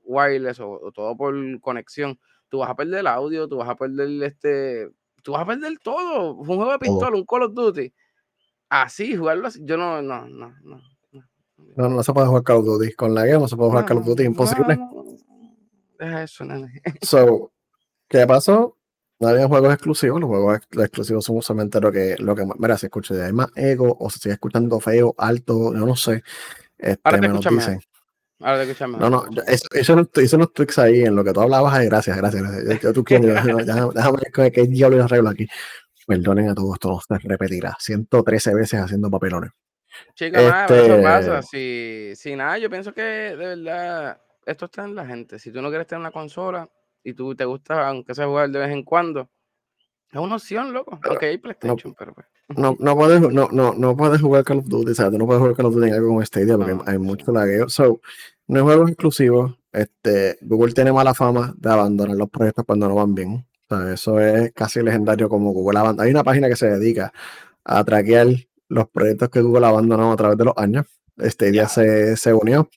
[0.03, 4.23] wireless o, todo por conexión, tú vas a perder el audio, tú vas a perder
[4.23, 4.91] este,
[5.23, 6.35] tú vas a perder todo.
[6.35, 7.93] Un juego de pistola, un Call of Duty.
[8.69, 10.83] Así, jugarlo así, yo no, no, no, no.
[11.77, 12.93] No, no se puede jugar Call of Duty.
[12.95, 14.79] Con la guía no se puede jugar Call of Duty, imposible.
[15.99, 16.83] Deja eso, nene.
[17.03, 17.53] So,
[18.09, 18.77] ¿qué pasó?
[19.25, 22.87] No había juegos exclusivos, los juegos exclusivos son usualmente lo que, lo que mira, si
[22.87, 26.23] escucha hay más ego o se sigue escuchando feo, alto, yo no sé.
[26.79, 27.81] Este, Ahora te dicen.
[28.41, 31.41] Ahora te No, no, eso, eso, no, eso no tweaks ahí en lo que tú
[31.41, 31.83] hablabas.
[31.85, 32.43] Gracias, gracias.
[32.43, 32.81] gracias.
[32.83, 35.47] Yo, tú quieres, déjame, déjame ver qué diablo arreglo aquí.
[36.07, 37.77] Perdonen a todos, esto no se repetirá.
[37.79, 39.51] 113 veces haciendo papelones.
[40.15, 40.87] Chica, este...
[40.87, 41.43] eso pasa.
[41.43, 45.39] Si, si nada, yo pienso que de verdad esto está en la gente.
[45.39, 46.69] Si tú no quieres tener una consola
[47.05, 49.29] y tú te gusta, aunque sea jugar de vez en cuando,
[50.15, 50.99] es una opción, loco.
[51.03, 52.27] Aunque hay PlayStation, no, pero pues.
[52.57, 55.19] No, no, puedes, no, no, no puedes jugar Call of Duty, ¿sabes?
[55.19, 57.69] no puedes jugar Call of Duty en algo como Stadia porque hay mucho lagueo.
[57.69, 58.01] So,
[58.47, 59.59] no hay juegos exclusivos.
[59.73, 63.47] Este, Google tiene mala fama de abandonar los proyectos cuando no van bien.
[63.69, 66.05] O sea, eso es casi legendario como Google abandona.
[66.05, 67.13] Hay una página que se dedica
[67.65, 68.29] a traquear
[68.69, 70.87] los proyectos que Google abandonó a través de los años.
[71.17, 72.69] Este día se, se, unió.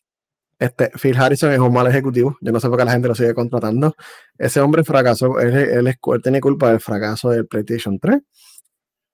[0.59, 2.37] Este, Phil Harrison es un mal ejecutivo.
[2.41, 3.95] Yo no sé por qué la gente lo sigue contratando.
[4.37, 5.39] Ese hombre fracasó.
[5.39, 8.21] Él, él, él tiene culpa del fracaso del PlayStation 3.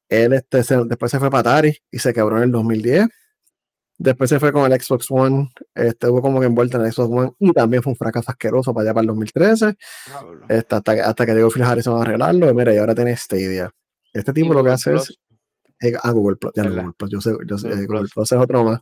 [0.10, 3.08] Él este, después se fue para Atari y se quebró en el 2010.
[3.98, 5.50] Después se fue con el Xbox One.
[5.76, 8.74] Este, hubo como que envuelto en el Xbox One y también fue un fracaso asqueroso
[8.74, 9.76] para allá para el 2013.
[10.50, 12.50] Este, hasta, hasta, que llegó Phil Harrison a arreglarlo.
[12.50, 13.70] Y mira, y ahora tiene Stadia.
[14.14, 15.18] Este tipo lo que hace es
[16.02, 18.80] a Google Plus, ya Google Plus, yo sé, yo sé, Google Plus es otro más.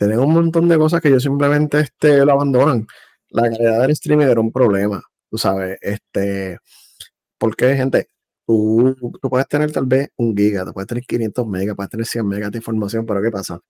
[0.00, 2.86] Tenemos un montón de cosas que yo simplemente este, lo abandonan.
[3.28, 6.56] La calidad del streaming era un problema, tú sabes, este,
[7.36, 8.08] porque gente,
[8.46, 12.06] tú, tú puedes tener tal vez un giga, tú puedes tener 500 megas, puedes tener
[12.06, 13.60] 100 megas de información, pero ¿qué pasa?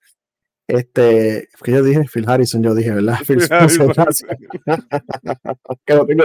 [0.68, 3.18] Este, que yo dije, Phil Harrison, yo dije, ¿verdad?
[3.26, 3.88] Phil Spencer,
[5.84, 6.24] que lo tengo,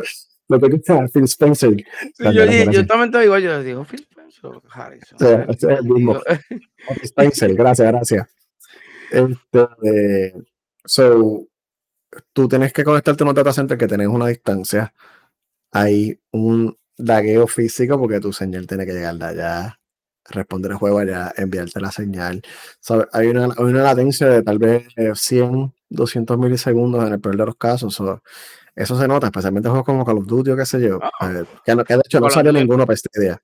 [0.50, 1.76] lo tengo que Phil Spencer.
[2.14, 4.08] Sí, yo, dije, yo también te digo, yo digo, Phil
[4.70, 5.18] Harrison.
[5.50, 6.22] es el mismo.
[7.02, 8.45] Spencer, gracias, gracias.
[9.12, 10.34] Este,
[10.84, 11.48] so,
[12.34, 14.94] tú tienes que conectarte a un data center que tenés una distancia.
[15.72, 19.80] Hay un lagueo físico porque tu señal tiene que llegar de allá,
[20.26, 22.42] responder el juego allá, enviarte la señal.
[23.12, 27.46] hay, una, hay, una, latencia de tal vez 100, 200 milisegundos en el peor de
[27.46, 28.02] los casos.
[28.76, 31.00] eso se nota, especialmente en juegos como Call of Duty o qué sé yo.
[31.22, 33.42] Eh, que, de hecho no salió ninguno para esta idea.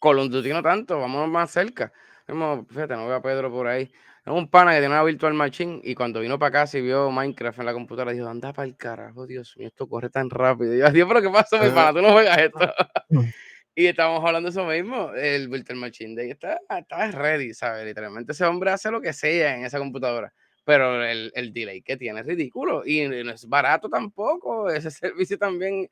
[0.00, 1.92] Call of Duty no tanto, vamos más cerca.
[2.26, 3.90] fíjate, no veo a Pedro por ahí.
[4.24, 7.10] Es un pana que tiene una Virtual Machine y cuando vino para casa y vio
[7.10, 10.76] Minecraft en la computadora, dijo, anda para el carajo, Dios mío, esto corre tan rápido.
[10.76, 11.92] Y yo, Dios, pero ¿qué pasa, mi pana?
[11.92, 12.58] Tú no juegas esto.
[13.74, 17.84] y estábamos hablando de eso mismo, el Virtual Machine de está, está ready, ¿sabes?
[17.84, 20.32] Literalmente ese hombre hace lo que sea en esa computadora.
[20.64, 24.70] Pero el, el delay que tiene es ridículo y no es barato tampoco.
[24.70, 25.88] Ese servicio también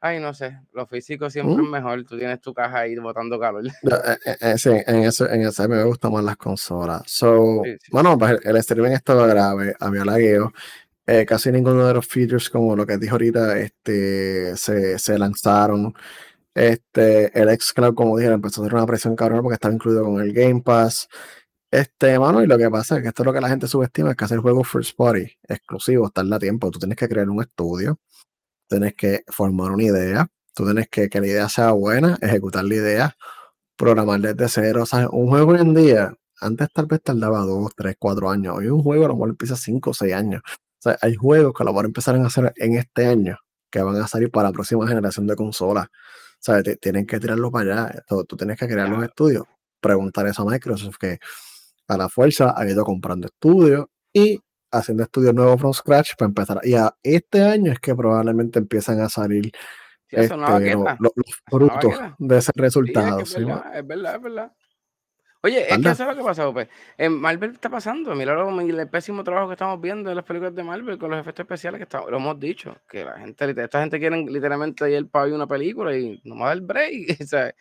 [0.00, 1.70] Ay, no sé, lo físico siempre es ¿Mm?
[1.70, 2.04] mejor.
[2.04, 3.64] Tú tienes tu caja ahí botando calor.
[3.82, 7.02] Eh, eh, eh, sí, en ese, en ese me gustan más las consolas.
[7.06, 10.52] So, Bueno, pues el streaming estaba grave, había lagueo.
[11.06, 15.94] Eh, casi ninguno de los features, como lo que dijo ahorita, este, se, se lanzaron.
[16.54, 20.20] Este, el xCloud, como dije, empezó a hacer una presión cabrón porque estaba incluido con
[20.20, 21.08] el Game Pass.
[21.70, 24.10] Este, mano, y lo que pasa es que esto es lo que la gente subestima,
[24.10, 26.70] es que hacer juegos first party exclusivos tarda tiempo.
[26.70, 27.98] Tú tienes que crear un estudio
[28.68, 32.74] tienes que formar una idea, tú tienes que que la idea sea buena, ejecutar la
[32.74, 33.16] idea,
[33.76, 34.82] programar desde cero.
[34.84, 38.56] O sea, un juego hoy en día, antes tal vez tardaba dos, tres, cuatro años.
[38.58, 40.42] Hoy un juego a lo mejor empieza cinco o seis años.
[40.46, 43.38] O sea, hay juegos que a lo mejor empezarán a hacer en este año,
[43.70, 45.86] que van a salir para la próxima generación de consolas.
[45.86, 48.04] O sea, tienen que tirarlo para allá.
[48.08, 49.44] Tú, tú tienes que crear los estudios.
[49.80, 51.18] Preguntar eso a Microsoft, que
[51.88, 56.60] a la fuerza ha ido comprando estudios y haciendo estudios nuevos from scratch para empezar.
[56.62, 59.52] Y a este año es que probablemente empiezan a salir
[60.10, 61.12] este, los,
[61.46, 63.20] frutos de ese resultado.
[63.20, 64.52] es, verdad, es, verdad, es verdad,
[65.40, 66.68] Oye, es que eso es lo que pasa, pues.
[66.96, 68.12] En Marvel está pasando.
[68.14, 71.20] Mira lo, el pésimo trabajo que estamos viendo en las películas de Marvel con los
[71.20, 72.76] efectos especiales que estamos, lo hemos dicho.
[72.88, 76.52] Que la gente, esta gente quiere literalmente ir para ver una película y no da
[76.52, 77.18] el break.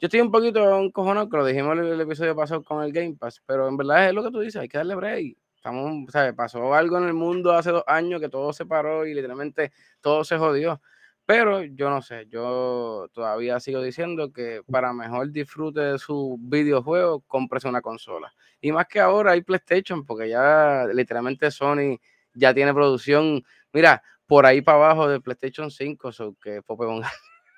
[0.00, 3.16] Yo estoy un poquito encojonado, que lo dijimos en el episodio pasado con el Game
[3.18, 5.36] Pass, pero en verdad es lo que tú dices, hay que darle break.
[5.58, 6.34] Estamos, ¿sabes?
[6.34, 10.22] Pasó algo en el mundo hace dos años que todo se paró y literalmente todo
[10.22, 10.80] se jodió.
[11.26, 17.22] Pero yo no sé, yo todavía sigo diciendo que para mejor disfrute de su videojuego,
[17.26, 18.32] cómprese una consola.
[18.60, 21.98] Y más que ahora hay PlayStation, porque ya literalmente Sony
[22.34, 23.42] ya tiene producción,
[23.72, 26.84] mira, por ahí para abajo de PlayStation 5, so que Pope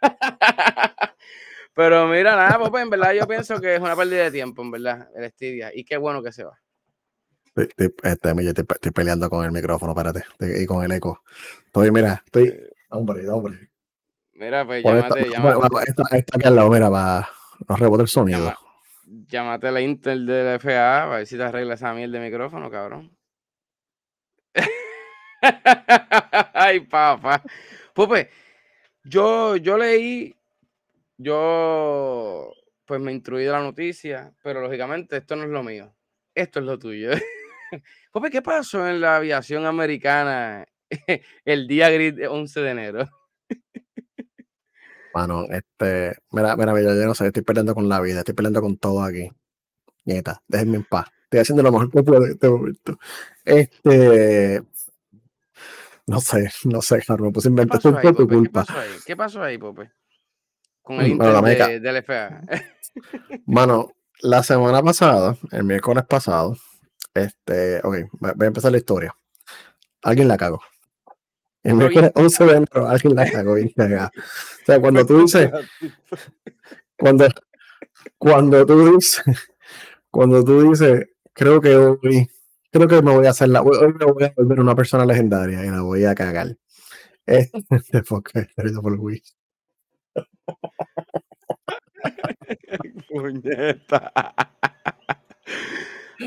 [1.74, 4.70] Pero mira, nada, Pope, en verdad yo pienso que es una pérdida de tiempo, en
[4.70, 5.70] verdad, el Stadia.
[5.74, 6.58] Y qué bueno que se va.
[7.56, 10.24] Este, estoy, peleando con el micrófono, espérate,
[10.62, 11.22] y con el eco.
[11.66, 12.48] Estoy, mira, estoy.
[12.48, 13.70] Eh, hombre, hombre.
[14.34, 15.66] Mira, pues llámate, llámate.
[15.86, 17.28] Está, aquí al lado, mira, para
[17.68, 18.54] no rebotar el sonido.
[19.04, 22.70] llámate a la Intel del FA, a ver si te arregla esa mierda de micrófono,
[22.70, 23.16] cabrón.
[26.54, 27.42] Ay, papá.
[27.94, 28.28] Pues,
[29.04, 30.34] yo, yo leí,
[31.18, 32.52] yo
[32.84, 35.94] pues me instruí de la noticia, pero lógicamente esto no es lo mío.
[36.34, 37.10] Esto es lo tuyo.
[38.12, 40.66] Pope, ¿qué pasó en la aviación americana
[41.44, 43.08] el día gris de 11 de enero?
[45.12, 48.76] Bueno, este, mira, mira, yo, no sé, estoy peleando con la vida, estoy peleando con
[48.76, 49.28] todo aquí.
[50.04, 51.08] Nieta, déjenme en paz.
[51.24, 52.98] Estoy haciendo lo mejor que puedo en este momento.
[53.44, 54.62] Este,
[56.06, 58.88] no sé, no sé, Carlos, me puse a inventar ¿Qué, pasó ahí, ¿Qué pasó ahí?
[59.06, 59.90] ¿Qué pasó ahí, Pope?
[60.82, 62.42] Con el bueno, de, del FA.
[63.46, 66.56] Mano, la semana pasada, el miércoles pasado,
[67.14, 69.14] este, ok, voy a empezar la historia.
[70.02, 70.60] Alguien la cagó.
[71.62, 74.10] El miércoles 11 de enero, alguien la cagó y O
[74.64, 75.50] sea, cuando tú dices,
[76.98, 77.28] cuando,
[78.16, 79.22] cuando tú dices,
[80.10, 82.30] cuando tú dices, creo que hoy,
[82.70, 85.64] creo que me voy a hacer la, hoy me voy a volver una persona legendaria
[85.64, 86.56] y la voy a cagar.
[87.26, 88.02] Este,
[88.82, 89.36] por Luis.
[93.08, 94.12] Puñeta.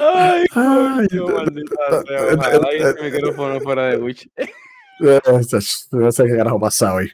[0.01, 2.36] Ay, coño, maldita sea.
[2.36, 4.29] Ojalá ese micrófono fuera de Witch.
[4.99, 7.12] No sé qué carajo pasa hoy.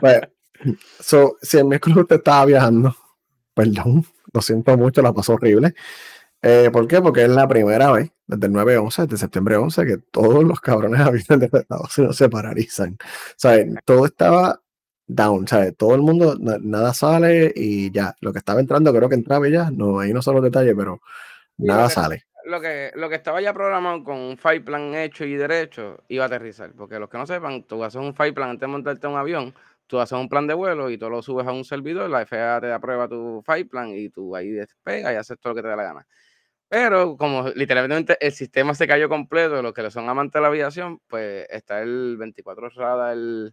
[0.00, 0.26] Bueno,
[1.00, 2.94] so, si el miércoles usted estaba viajando,
[3.54, 5.74] perdón, lo siento mucho, la pasó horrible.
[6.42, 7.00] Eh, ¿Por qué?
[7.00, 11.00] Porque es la primera vez, desde el 9-11, desde septiembre 11, que todos los cabrones
[11.00, 12.96] aviones de Estados Unidos se paralizan.
[13.36, 14.60] Sea, todo estaba
[15.06, 15.76] down, ¿sabes?
[15.76, 19.52] Todo el mundo, nada sale y ya, lo que estaba entrando creo que entraba y
[19.52, 21.00] ya, no, ahí no son los detalles, pero
[21.62, 22.24] nada sale.
[22.44, 26.24] Lo que, lo que estaba ya programado con un file plan hecho y derecho iba
[26.24, 29.06] a aterrizar, porque los que no sepan, tú haces un file plan antes de montarte
[29.06, 29.54] un avión,
[29.86, 32.60] tú haces un plan de vuelo y tú lo subes a un servidor, la FAA
[32.60, 35.68] te aprueba tu file plan y tú ahí despegas y haces todo lo que te
[35.68, 36.06] dé la gana.
[36.68, 40.46] Pero como literalmente el sistema se cayó completo, los que le son amantes de la
[40.46, 43.52] aviación, pues está el 24 horas el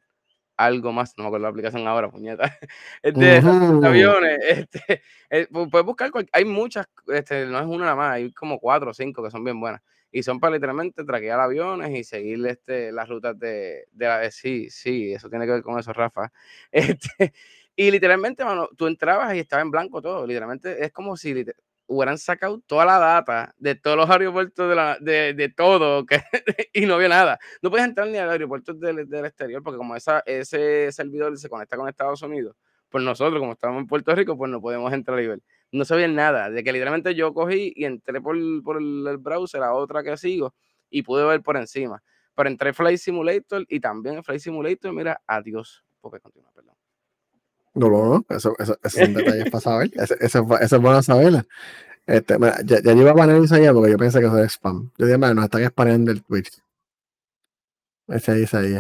[0.58, 2.58] algo más, no me acuerdo la aplicación ahora, puñeta,
[3.04, 3.38] de
[3.84, 8.60] aviones, este, eh, puedes buscar, hay muchas, este, no es una nada más, hay como
[8.60, 9.82] cuatro o cinco que son bien buenas,
[10.12, 14.70] y son para literalmente traquear aviones y seguir este, las rutas de, de la, sí,
[14.70, 16.32] sí, eso tiene que ver con eso, Rafa,
[16.72, 17.34] este,
[17.76, 21.46] y literalmente, mano, tú entrabas y estaba en blanco todo, literalmente es como si
[21.88, 26.22] hubieran sacado toda la data de todos los aeropuertos de, la, de, de todo que,
[26.74, 27.40] y no había nada.
[27.62, 31.50] No puedes entrar ni al aeropuerto del, del, exterior porque como esa, ese servidor se
[31.50, 32.56] conecta con Estados Unidos,
[32.90, 35.44] pues nosotros como estamos en Puerto Rico, pues no podemos entrar a nivel.
[35.72, 39.74] No sabía nada, de que literalmente yo cogí y entré por, por el, browser a
[39.74, 40.54] otra que sigo
[40.90, 42.02] y pude ver por encima.
[42.36, 45.84] Pero entré Flight Simulator y también Flight Simulator, mira, adiós.
[46.00, 46.77] Porque continúa, perdón.
[47.78, 49.92] No, no, no, eso, eso, eso son detalles para saber.
[49.94, 51.44] Eso, eso, eso, es bueno saberlo.
[52.08, 54.40] Este, mira, ya, ya yo iba a poner eso allá porque yo pensé que eso
[54.40, 54.92] es spam.
[54.98, 56.60] Yo dije, nos están spameando el Twitch.
[58.08, 58.80] Ese ahí, ese ahí.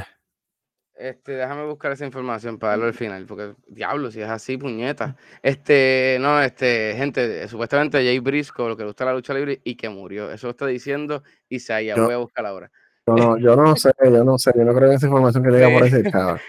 [0.96, 5.16] Este, déjame buscar esa información para darlo al final, porque diablo, si es así, puñeta.
[5.44, 9.76] Este, no, este, gente, supuestamente Jay Briscoe, lo que le gusta la lucha libre y
[9.76, 10.32] que murió.
[10.32, 11.96] Eso está diciendo Isaiah.
[11.96, 12.72] Voy a buscar ahora.
[13.06, 15.52] Yo no, yo no sé, yo no sé, yo no creo en esa información que
[15.52, 16.40] llega por ese cabrón.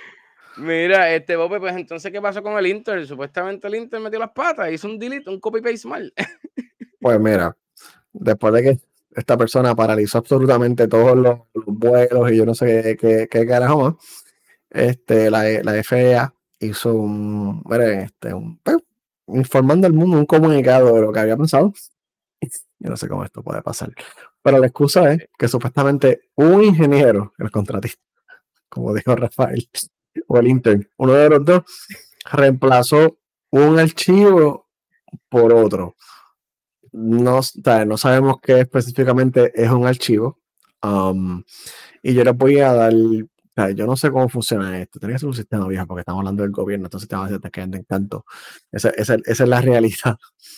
[0.58, 3.06] Mira, este Bope, pues entonces, ¿qué pasó con el Inter?
[3.06, 6.12] Supuestamente el Inter metió las patas, hizo un delete, un copy-paste mal.
[7.00, 7.56] Pues mira,
[8.12, 8.78] después de que
[9.14, 13.94] esta persona paralizó absolutamente todos los, vuelos y yo no sé qué, qué, carajo más,
[14.68, 18.78] este, la, la FAA hizo un, mira, este, un, pues,
[19.28, 21.72] informando al mundo un comunicado de lo que había pasado.
[22.80, 23.92] Yo no sé cómo esto puede pasar.
[24.42, 28.02] Pero la excusa es que supuestamente un ingeniero, el contratista,
[28.68, 29.68] como dijo Rafael,
[30.26, 31.62] o el Inter, uno de los dos,
[32.30, 33.18] reemplazó
[33.50, 34.68] un archivo
[35.28, 35.96] por otro.
[36.92, 37.40] no,
[37.86, 40.38] no sabemos qué específicamente es un archivo.
[40.82, 41.42] Um,
[42.02, 42.92] y yo les voy a dar,
[43.74, 44.98] yo no sé cómo funciona esto.
[44.98, 47.38] Tiene que ser un sistema viejo porque estamos hablando del gobierno, entonces te vas a
[47.38, 48.24] te en encanto.
[48.70, 50.16] Esa, esa, esa, es la realidad.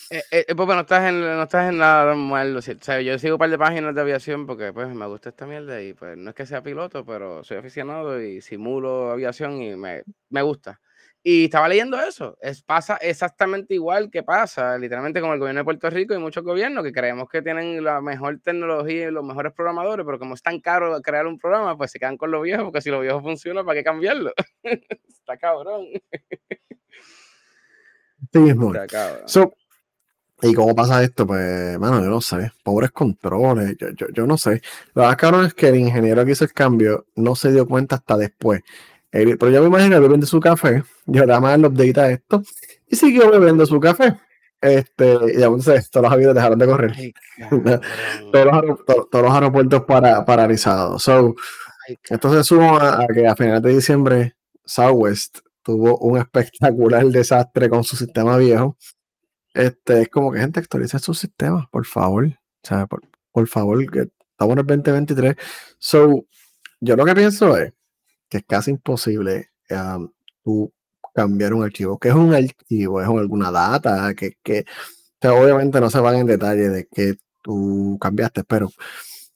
[0.09, 2.59] Eh, eh, pues, no estás en, no estás en nada malo.
[2.59, 5.81] O yo sigo un par de páginas de aviación porque pues me gusta esta mierda
[5.81, 10.03] y pues no es que sea piloto, pero soy aficionado y simulo aviación y me,
[10.29, 10.79] me gusta.
[11.23, 12.35] Y estaba leyendo eso.
[12.41, 16.43] Es, pasa exactamente igual que pasa, literalmente, con el gobierno de Puerto Rico y muchos
[16.43, 20.41] gobiernos que creemos que tienen la mejor tecnología y los mejores programadores, pero como es
[20.41, 23.21] tan caro crear un programa, pues se quedan con lo viejo, porque si lo viejo
[23.21, 24.33] funciona, ¿para qué cambiarlo?
[24.63, 25.85] Está cabrón.
[28.33, 29.53] Sí, Está cabrón.
[30.43, 31.27] ¿Y cómo pasa esto?
[31.27, 32.51] Pues, mano, yo no sé.
[32.63, 34.59] Pobres controles, yo, yo, yo no sé.
[34.95, 37.97] Lo más cabrón es que el ingeniero que hizo el cambio no se dio cuenta
[37.97, 38.61] hasta después
[39.11, 42.43] pero yo me imagino que vende su café, yo le más el update a esto,
[42.87, 44.17] y siguió bebiendo su café.
[44.61, 46.95] Este, y aún se, todos los aviones dejaron de correr.
[48.31, 51.01] todos, los aeropuertos para, paralizados.
[51.03, 51.35] So,
[52.09, 57.83] esto se suma a, que a finales de diciembre Southwest tuvo un espectacular desastre con
[57.83, 58.77] su sistema viejo.
[59.53, 62.25] Este, es como que gente actualiza su sistema, por favor.
[62.25, 63.01] O sea, por,
[63.31, 65.35] por favor, que estamos en el 2023.
[65.79, 66.25] So,
[66.79, 67.73] yo lo que pienso es
[68.31, 69.49] que es casi imposible
[70.43, 70.73] tú
[71.13, 71.99] cambiar un archivo.
[71.99, 73.01] ¿Qué es un archivo?
[73.01, 74.13] ¿Es alguna data?
[74.15, 74.65] Que, que,
[75.21, 78.69] obviamente no se van en detalle de que tú cambiaste, pero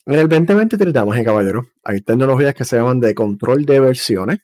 [0.06, 4.39] en el 2023, damas y caballeros, hay tecnologías que se llaman de control de versiones.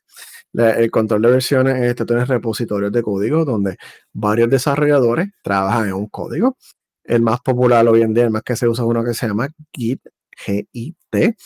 [0.54, 3.78] El control de versiones es este, tienes repositorios de código donde
[4.12, 6.58] varios desarrolladores trabajan en un código.
[7.06, 9.28] El más popular hoy en día, el más que se usa, es uno que se
[9.28, 10.02] llama Git,
[10.46, 11.38] G-I-T,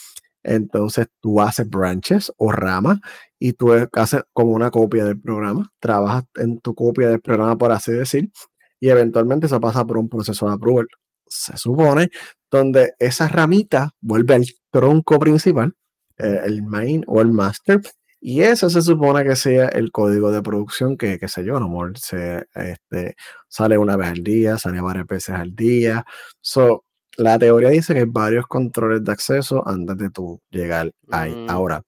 [0.45, 2.99] entonces tú haces branches o ramas
[3.39, 7.71] y tú haces como una copia del programa, trabajas en tu copia del programa, por
[7.71, 8.31] así decir,
[8.79, 10.87] y eventualmente se pasa por un proceso de approval.
[11.27, 12.09] Se supone
[12.51, 15.73] donde esa ramita vuelve al tronco principal,
[16.17, 17.81] eh, el main o el master,
[18.27, 21.69] y eso se supone que sea el código de producción que, qué sé yo, no
[21.95, 23.15] se, este,
[23.47, 26.05] sale una vez al día, sale varias veces al día.
[26.41, 26.85] So,
[27.17, 31.33] la teoría dice que hay varios controles de acceso antes de tú llegar ahí.
[31.33, 31.49] Mm.
[31.49, 31.83] Ahora,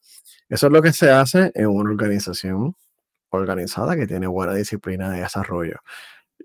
[0.49, 2.75] eso es lo que se hace en una organización
[3.29, 5.79] organizada que tiene buena disciplina de desarrollo.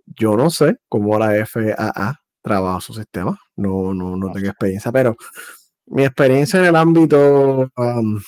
[0.07, 5.17] Yo no sé cómo la FAA trabaja su sistema, no, no, no tengo experiencia, pero
[5.87, 8.21] mi experiencia en el ámbito, um,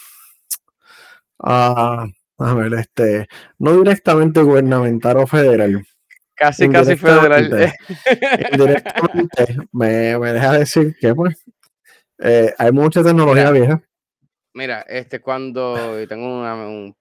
[1.39, 2.07] a
[2.39, 3.29] ver, este,
[3.59, 5.85] no directamente gubernamental o federal,
[6.35, 7.73] Casi, casi federal.
[8.53, 11.43] Directamente me, me, deja decir que pues
[12.19, 13.83] eh, hay mucha tecnología vieja.
[14.53, 16.95] Mira, este cuando tengo un,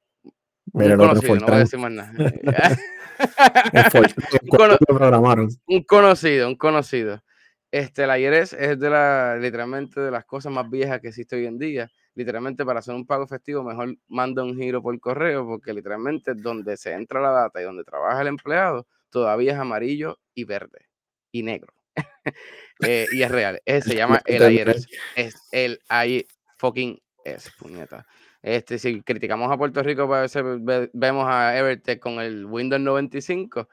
[0.73, 2.13] un conocido, no voy a decir más nada.
[5.67, 7.23] un, conocido, un conocido.
[7.71, 11.45] Este, la IRS es de la, literalmente de las cosas más viejas que existe hoy
[11.45, 11.89] en día.
[12.15, 16.77] Literalmente para hacer un pago efectivo mejor manda un giro por correo porque literalmente donde
[16.77, 20.89] se entra la data y donde trabaja el empleado todavía es amarillo y verde
[21.31, 21.73] y negro.
[22.85, 23.61] Eh, y es real.
[23.65, 24.87] se llama el IRS.
[25.15, 26.25] Es el I
[26.57, 28.05] fucking S, puñeta.
[28.41, 30.43] Este, si criticamos a Puerto Rico, a veces
[30.91, 33.69] vemos a Evertech con el Windows 95.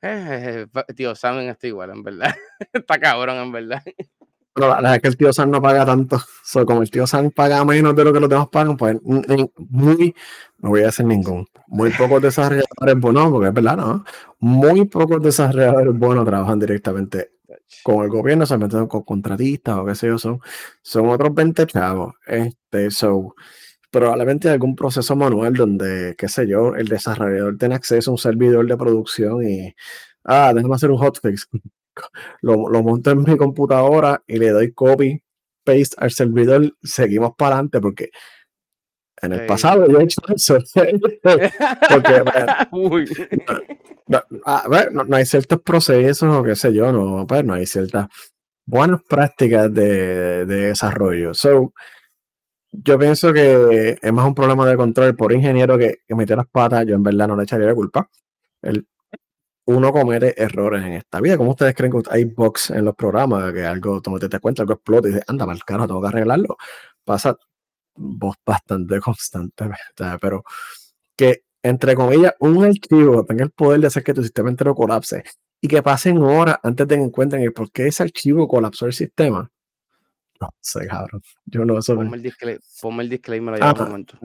[0.00, 0.66] Eh,
[0.96, 2.34] tío Sam está igual, en verdad.
[2.72, 3.82] está cabrón, en verdad.
[4.54, 6.20] Pero la verdad es que el tío Sam no paga tanto.
[6.66, 10.14] como el tío Sam paga menos de lo que los demás pagan, pues muy,
[10.58, 11.46] no voy a hacer ningún.
[11.66, 14.04] Muy pocos desarrolladores buenos, porque es verdad, ¿no?
[14.38, 17.32] Muy pocos desarrolladores buenos trabajan directamente
[17.82, 20.40] con el gobierno, se con contratistas o qué sé yo, son,
[20.82, 22.14] son otros 20 chavos.
[22.26, 23.34] Este, so,
[23.90, 28.66] probablemente algún proceso manual donde, qué sé yo, el desarrollador tiene acceso a un servidor
[28.66, 29.74] de producción y,
[30.24, 31.48] ah, déjame hacer un hotfix
[32.40, 35.22] lo, lo monto en mi computadora y le doy copy,
[35.64, 38.10] paste al servidor, seguimos para adelante porque
[39.22, 40.58] en el pasado yo he hecho eso.
[41.90, 42.22] porque
[44.06, 48.08] no, hay ciertos procesos o qué sé yo, no, pues, no hay ciertas
[48.66, 51.34] buenas prácticas de, de desarrollo.
[51.34, 51.72] So,
[52.72, 56.46] yo pienso que es más un problema de control por ingeniero que, que metió las
[56.46, 56.84] patas.
[56.86, 58.10] Yo en verdad no le echaría la culpa.
[58.62, 58.86] El
[59.66, 61.36] uno comete errores en esta vida.
[61.36, 63.52] ¿Cómo ustedes creen que hay bugs en los programas?
[63.52, 66.56] Que algo, tú te cuenta, algo explota y dices, anda, mal caro, tengo que arreglarlo.
[67.04, 67.36] Pasa
[68.44, 70.44] bastante constantemente, pero
[71.16, 75.24] que, entre comillas, un archivo tenga el poder de hacer que tu sistema entero colapse
[75.60, 78.92] y que pasen horas antes de que encuentren el por qué ese archivo colapsó el
[78.92, 79.50] sistema.
[80.44, 81.22] No sé, cabrón.
[81.46, 81.94] Yo no sé.
[81.94, 84.18] Ponme el, disclaimer, ponme el disclaimer allá un momento.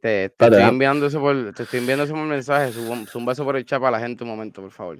[0.00, 2.72] Te, estoy enviando eso por, te estoy enviando eso por mensaje.
[2.78, 4.98] un beso por el chat para la gente un momento, por favor.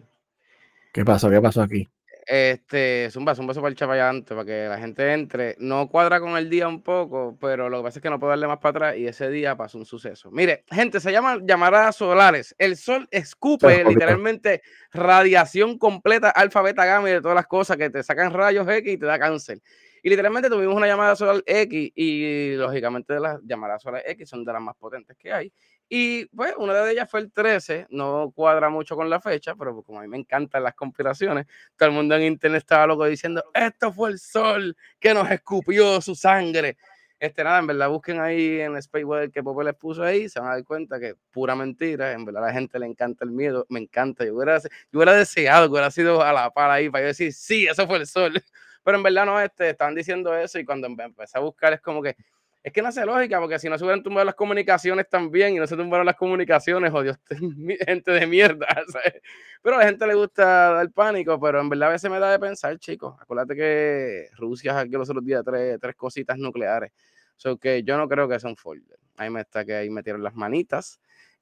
[0.92, 1.30] ¿Qué pasó?
[1.30, 1.88] ¿Qué pasó aquí?
[2.30, 5.56] Este, zumba, zumba super chapallante para que la gente entre.
[5.60, 8.28] No cuadra con el día un poco, pero lo que pasa es que no puedo
[8.28, 10.30] darle más para atrás y ese día pasó un suceso.
[10.30, 12.54] Mire, gente, se llama llamaradas solares.
[12.58, 14.60] El sol escupe literalmente
[14.92, 18.92] radiación completa, alfa, beta, gamma y de todas las cosas que te sacan rayos X
[18.92, 19.62] y te da cáncer.
[20.02, 24.52] Y literalmente tuvimos una llamada solar X y lógicamente las llamadas solar X son de
[24.52, 25.52] las más potentes que hay.
[25.88, 29.82] Y pues una de ellas fue el 13, no cuadra mucho con la fecha, pero
[29.82, 31.46] como a mí me encantan las conspiraciones,
[31.76, 36.00] todo el mundo en internet estaba loco diciendo, esto fue el sol que nos escupió
[36.02, 36.76] su sangre.
[37.20, 40.38] Este nada, en verdad busquen ahí en Space Weather que Pope les puso ahí, se
[40.38, 43.32] van a dar cuenta que pura mentira, en verdad a la gente le encanta el
[43.32, 46.88] miedo, me encanta, yo hubiera, yo hubiera deseado que hubiera sido a la par ahí
[46.90, 48.40] para yo decir, sí, eso fue el sol,
[48.88, 52.02] pero en verdad no, este, estaban diciendo eso y cuando empecé a buscar es como
[52.02, 52.16] que
[52.62, 55.58] es que no hace lógica, porque si no se hubieran tumbado las comunicaciones también y
[55.58, 57.18] no se tumbaron las comunicaciones, oh Dios,
[57.86, 58.66] gente de mierda.
[59.62, 62.30] Pero a la gente le gusta dar pánico, pero en verdad a veces me da
[62.30, 63.14] de pensar, chicos.
[63.20, 66.90] Acuérdate que Rusia hackeó los otros días tres, tres cositas nucleares.
[67.36, 68.98] So que yo no creo que sea un folder.
[69.18, 70.98] Ahí me está que ahí metieron las manitas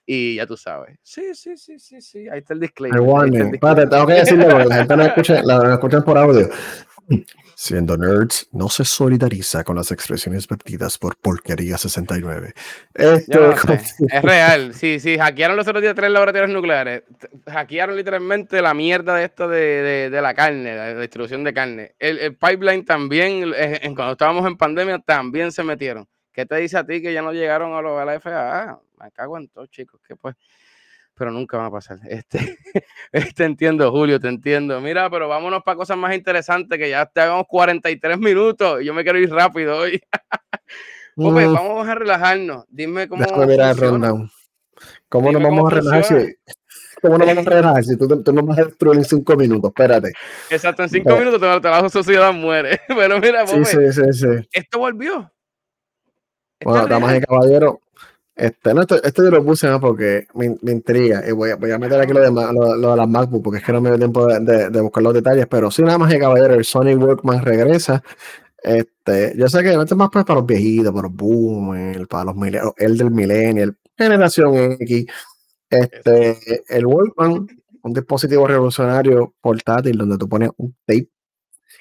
[0.07, 0.99] y ya tú sabes.
[1.03, 2.29] Sí, sí, sí, sí, sí.
[2.29, 3.01] Ahí está el disclaimer.
[3.53, 6.49] Espérate, tengo que decirle porque la gente no escucha, la escucha por audio.
[7.55, 12.53] Siendo nerds, no se solidariza con las expresiones vertidas por Porquería 69.
[12.95, 14.75] Esto es real.
[14.75, 17.05] Sí, sí, hackearon los otros días tres laboratorios nucleares.
[17.47, 21.95] Hackearon literalmente la mierda de esto de, de, la carne, la distribución de carne.
[21.99, 26.07] El, pipeline también, eh, cuando estábamos en pandemia, también se metieron.
[26.33, 28.79] ¿Qué te dice a ti que ya no llegaron a, lo, a la FAA?
[29.01, 30.01] Me cago en todo, chicos.
[30.07, 30.35] Que pues
[31.17, 31.99] pero nunca va a pasar.
[32.09, 32.59] Este,
[33.13, 34.81] este entiendo, Julio, te entiendo.
[34.81, 39.03] Mira, pero vámonos para cosas más interesantes, que ya tenemos 43 minutos y yo me
[39.03, 40.01] quiero ir rápido hoy.
[41.19, 41.55] Mm.
[41.55, 42.67] vamos a relajarnos.
[42.69, 43.23] Dime cómo.
[43.25, 44.31] Déjame mirar el rundown.
[45.09, 46.37] ¿Cómo nos vamos a relajar si,
[47.01, 49.71] ¿Cómo nos vamos a relajar si tú, tú nos vas a destruir en cinco minutos?
[49.71, 50.13] Espérate.
[50.51, 52.81] Exacto, en cinco minutos te, la sociedad muere.
[52.89, 54.49] Pero mira, sí, sí, sí, sí.
[54.53, 55.33] esto volvió.
[56.63, 57.77] bueno, damas y caballeros,
[58.37, 61.99] este, no, esto, yo lo puse porque me, me, intriga y voy voy a meter
[61.99, 64.69] aquí lo de, lo, de las MacBook porque es que no me dio tiempo de,
[64.69, 68.03] de, buscar los detalles, pero sí, nada más que caballero, el Sony Workman regresa.
[68.63, 72.37] Este, yo sé que este es más para los viejitos, para los boomers, para los
[72.77, 75.07] el del millennial, generación X.
[75.71, 76.37] Este,
[76.69, 77.47] el Workman,
[77.83, 81.09] un dispositivo revolucionario portátil donde tú pones un tape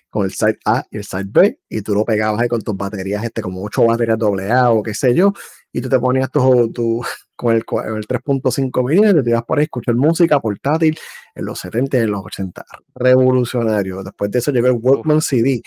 [0.10, 2.78] con el side A y el side B, y tú lo pegabas ahí con tus
[2.78, 5.34] baterías, este, como 8 baterías AA o qué sé yo,
[5.76, 7.06] y tú te ponías tu, tu
[7.36, 10.98] con el, el 3.5 milímetros, te ibas por ahí a escuchar música portátil
[11.36, 12.66] en los 70 y en los 80.
[12.96, 14.02] Revolucionario.
[14.02, 15.62] Después de eso llegó el Walkman CD.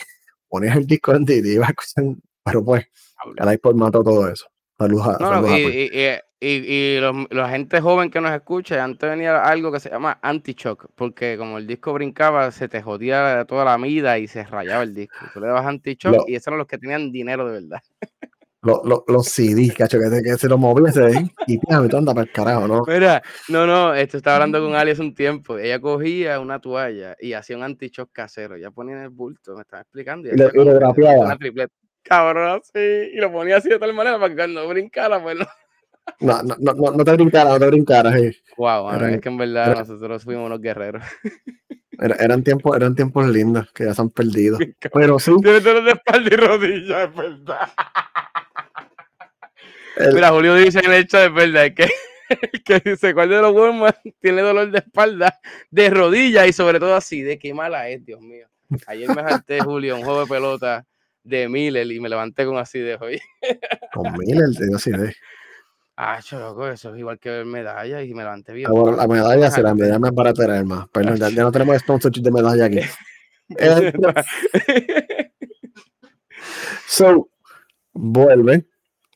[0.49, 2.05] Ponías el disco en CD y ibas a escuchar,
[2.43, 2.87] pero pues,
[3.37, 4.47] el iPod mató todo eso.
[4.79, 5.43] Saludos a,
[6.41, 10.21] y, y, los, la gente joven que nos escucha, antes venía algo que se llama
[10.23, 14.85] anti-shock, porque como el disco brincaba, se te jodía toda la vida y se rayaba
[14.85, 15.19] el disco.
[15.35, 17.83] Tú le dabas anti-shock y esos eran los que tenían dinero de verdad.
[18.61, 22.13] Los, los, los CDs, cacho, que, que se los movía se y tía, me anda
[22.13, 22.83] para el carajo, ¿no?
[22.89, 25.59] Mira, no, no, esto estaba hablando con Ali hace un tiempo.
[25.59, 28.57] Ella cogía una toalla y hacía un anti-shock casero.
[28.57, 30.29] Ella ponía en el bulto, me estaba explicando.
[30.29, 31.73] Y, le, Una tripleta.
[32.03, 33.11] Cabrón, sí.
[33.13, 35.47] Y lo ponía así de tal manera para que cuando brincara, pues no.
[36.21, 38.17] No, no, no, no te brincara, no te brincara.
[38.17, 38.37] Sí.
[38.57, 41.05] Wow, es que en verdad nosotros fuimos unos guerreros.
[41.99, 44.59] eran, tiempos, eran tiempos lindos que ya se han perdido.
[44.93, 45.33] Pero sí.
[45.43, 47.69] Tiene dolor de espalda y rodilla, es verdad.
[50.15, 51.89] Mira, Julio dice en el chat, es verdad, que,
[52.65, 55.39] que dice, ¿cuál de los Walmart tiene dolor de espalda,
[55.71, 57.23] de rodilla y sobre todo así?
[57.23, 58.49] De qué mala es, Dios mío.
[58.87, 60.87] Ayer me salté, Julio, un juego de pelota
[61.23, 63.21] de Miller y me levanté con así de hoy.
[63.93, 65.15] Con Miller, te así de.
[65.97, 68.71] Ah, loco, eso es igual que ver medalla y me levanté bien.
[68.71, 70.89] Ah, la medalla se la medalla más para traer más.
[70.91, 72.81] Perdón, ya, no tenemos sponsorship de medalla aquí.
[73.57, 73.95] Eh,
[76.87, 77.31] so,
[77.95, 78.67] vuelve.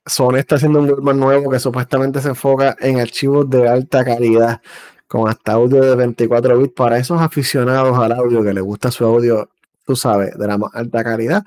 [0.05, 4.61] Sony está haciendo un Walkman nuevo que supuestamente se enfoca en archivos de alta calidad,
[5.07, 9.05] con hasta audio de 24 bits para esos aficionados al audio que les gusta su
[9.05, 9.49] audio,
[9.85, 11.43] tú sabes, de la más alta calidad.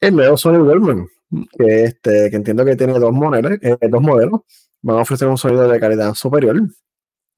[0.00, 1.08] El nuevo Sony Walkman
[1.58, 4.40] que, este, que entiendo que tiene dos modelos, eh, dos modelos,
[4.82, 6.60] van a ofrecer un sonido de calidad superior.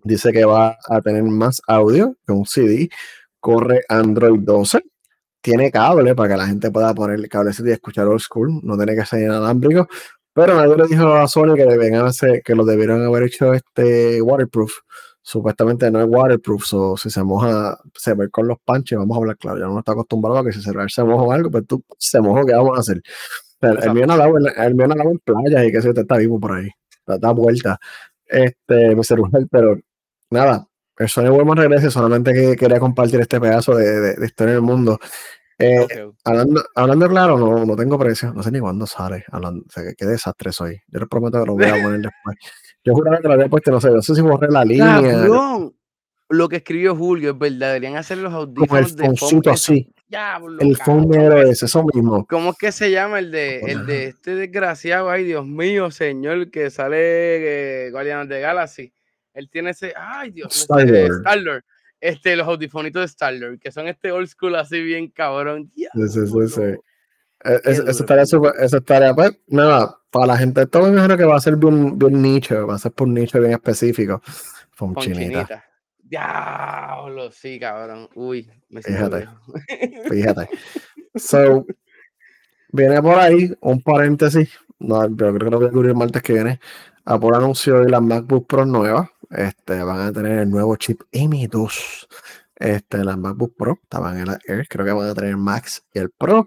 [0.02, 2.90] Dice que va a tener más audio que un CD,
[3.40, 4.82] corre Android 12,
[5.40, 8.60] tiene cable para que la gente pueda poner el cable CD y escuchar old school,
[8.62, 9.88] no tiene que ser inalámbrico,
[10.34, 14.72] pero nadie le dijo a Sony que, hacer, que lo debieron haber hecho este waterproof.
[15.22, 19.20] Supuestamente no es waterproof, so, si se moja, se ve con los panches, vamos a
[19.20, 21.82] hablar claro, ya no está acostumbrado a que si se, se moja algo, pues tú
[21.98, 23.00] se moja, ¿qué vamos a hacer?
[23.60, 26.68] el, el mío nadaba en playas y que se está vivo por ahí.
[27.06, 27.78] Da, vuelta.
[28.26, 29.78] Este, mi celular, pero
[30.30, 30.66] nada.
[30.98, 34.62] el Sony Walmart regrese, solamente que quería compartir este pedazo de, de, historia en el
[34.62, 34.98] mundo.
[35.58, 39.24] Eh, hablando, hablando, claro, no, no, tengo precio, no sé ni cuándo sale.
[39.30, 40.80] Hablando, o sea, qué, desastre soy.
[40.88, 42.36] Yo les prometo que lo voy a poner después.
[42.84, 45.00] Yo juraba que lo había puesto, no sé, no sé si borré la línea.
[46.30, 49.92] Lo que escribió Julio es verdad, deberían hacer los audífonos de fondo así.
[50.58, 52.26] el fondo ese, eso mismo.
[52.26, 55.10] ¿Cómo es que se llama el de, el de este desgraciado?
[55.10, 58.92] Ay, Dios mío, señor, que sale eh, Guardianes de Galaxy.
[59.34, 61.64] Él tiene ese, ay Dios, Star-Lord.
[62.04, 65.72] Este, los audifonitos de Star-Lord, que son este old school así bien cabrón.
[65.74, 66.62] sí, sí, sí, sí.
[67.42, 71.36] E, eso estaría eso estaría, pues, nada, para la gente, todo me imagino que va
[71.36, 74.20] a ser bien, bien nicho, va a ser por un nicho bien específico.
[74.76, 75.64] Con, chinita.
[76.02, 78.10] Diablo, sí, cabrón.
[78.14, 79.26] Uy, me Fíjate.
[80.10, 80.48] Fíjate.
[81.14, 81.64] So,
[82.70, 84.50] viene por ahí un paréntesis.
[84.78, 86.60] No, yo creo que lo voy a cubrir el martes que viene.
[87.06, 89.08] Apple anunció hoy las MacBook Pro nuevas.
[89.30, 92.06] Este, van a tener el nuevo chip M2.
[92.56, 94.66] Este, las MacBook Pro estaban en la Air.
[94.68, 96.46] Creo que van a tener Max y el Pro.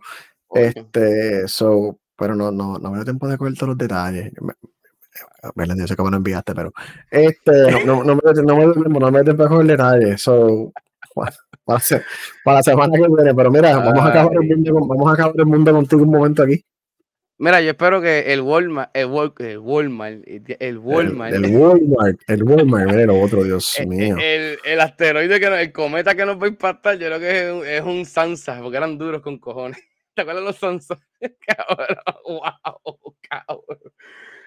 [0.53, 4.31] Este, so, pero no, no, no me da tiempo de coger todos los detalles.
[4.41, 6.71] Me, yo sé cómo lo enviaste, pero
[7.09, 10.21] este, no, no, no, me, no, me, no me tiempo de coger detalles.
[10.21, 10.71] So,
[11.13, 11.33] para,
[12.43, 15.35] para, la semana que viene, pero mira, vamos a acabar el mundo, vamos a acabar
[15.37, 16.63] el mundo contigo un momento aquí.
[17.39, 20.23] Mira, yo espero que el Walmart, el, Walmart, el Walmart,
[20.59, 24.15] el Walmart, el, Walmart, el Walmart, mira otro, Dios mío.
[24.19, 27.53] El, el, asteroide, que el cometa que nos va a impactar, yo creo que es
[27.53, 29.77] un, es un Sansa, porque eran duros con cojones.
[30.15, 30.97] ¿Te acuerdas los Sansa?
[31.45, 33.93] cabrón, wow, cabrón.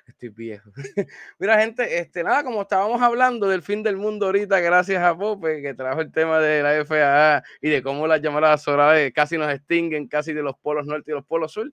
[0.09, 0.73] Estoy viejo.
[1.39, 5.63] Mira, gente, este, nada, como estábamos hablando del fin del mundo ahorita, gracias a Pope,
[5.63, 9.53] que trajo el tema de la FAA y de cómo las llamadas solares casi nos
[9.53, 11.71] extinguen, casi de los polos norte y los polos sur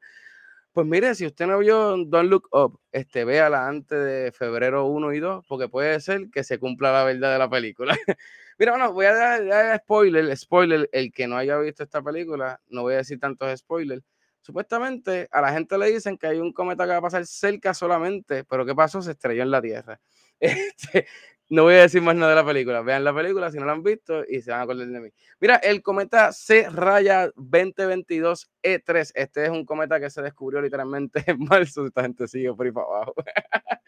[0.77, 5.11] pues mire, si usted no vio Don't Look Up, este, véala antes de febrero 1
[5.13, 7.97] y 2, porque puede ser que se cumpla la verdad de la película.
[8.59, 12.83] Mira, bueno, voy a dar, spoiler, spoiler, el que no haya visto esta película, no
[12.83, 14.03] voy a decir tantos spoilers.
[14.41, 17.73] Supuestamente a la gente le dicen que hay un cometa que va a pasar cerca
[17.73, 19.01] solamente, pero ¿qué pasó?
[19.01, 19.99] Se estrelló en la Tierra.
[20.39, 21.07] Este,
[21.49, 22.81] no voy a decir más nada de la película.
[22.81, 25.09] Vean la película si no la han visto y se van a acordar de mí.
[25.39, 29.11] Mira, el cometa C Raya 2022 E3.
[29.15, 31.85] Este es un cometa que se descubrió literalmente en marzo.
[31.85, 33.13] Esta gente sigue por ahí para abajo.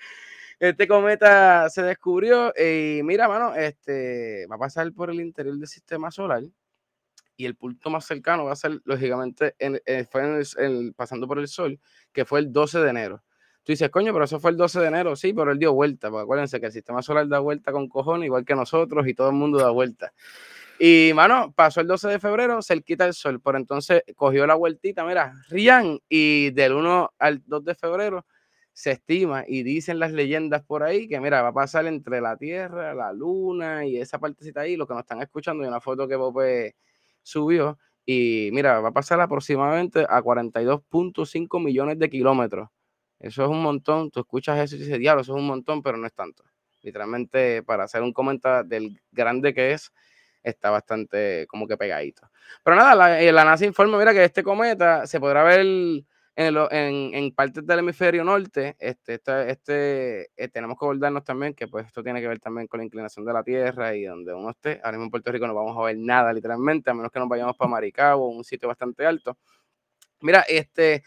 [0.60, 5.70] Este cometa se descubrió y mira, mano, este va a pasar por el interior del
[5.70, 6.44] sistema solar
[7.38, 10.22] y el punto más cercano va a ser, lógicamente, en, eh, fue
[10.98, 11.80] pasando por el Sol,
[12.12, 13.24] que fue el 12 de enero.
[13.64, 16.10] Tú dices, coño, pero eso fue el 12 de enero, sí, pero él dio vuelta,
[16.10, 19.30] porque acuérdense que el sistema solar da vuelta con cojones, igual que nosotros, y todo
[19.30, 20.14] el mundo da vuelta.
[20.80, 24.56] Y, mano, pasó el 12 de febrero, se quita el sol, por entonces cogió la
[24.56, 28.26] vueltita, mira, Rian, y del 1 al 2 de febrero
[28.72, 32.38] se estima y dicen las leyendas por ahí que, mira, va a pasar entre la
[32.38, 36.08] Tierra, la Luna y esa partecita ahí, lo que nos están escuchando, y una foto
[36.08, 36.76] que Pope
[37.22, 42.70] subió, y mira, va a pasar aproximadamente a 42.5 millones de kilómetros
[43.20, 44.10] eso es un montón.
[44.12, 46.44] Tú escuchas eso y dices, diablo, eso es un montón, pero no es tanto.
[46.82, 49.92] Literalmente, para hacer un comentario del grande que es,
[50.42, 52.30] está bastante como que pegadito.
[52.64, 56.06] Pero nada, la, eh, la NASA informa, mira, que este cometa se podrá ver en,
[56.38, 58.78] en, en partes del hemisferio norte.
[58.80, 62.78] Este, este, este tenemos que acordarnos también que pues esto tiene que ver también con
[62.78, 64.80] la inclinación de la Tierra y donde uno esté.
[64.82, 67.28] Ahora mismo en Puerto Rico no vamos a ver nada, literalmente, a menos que nos
[67.28, 69.38] vayamos para Maricabo, un sitio bastante alto.
[70.22, 71.04] Mira, este,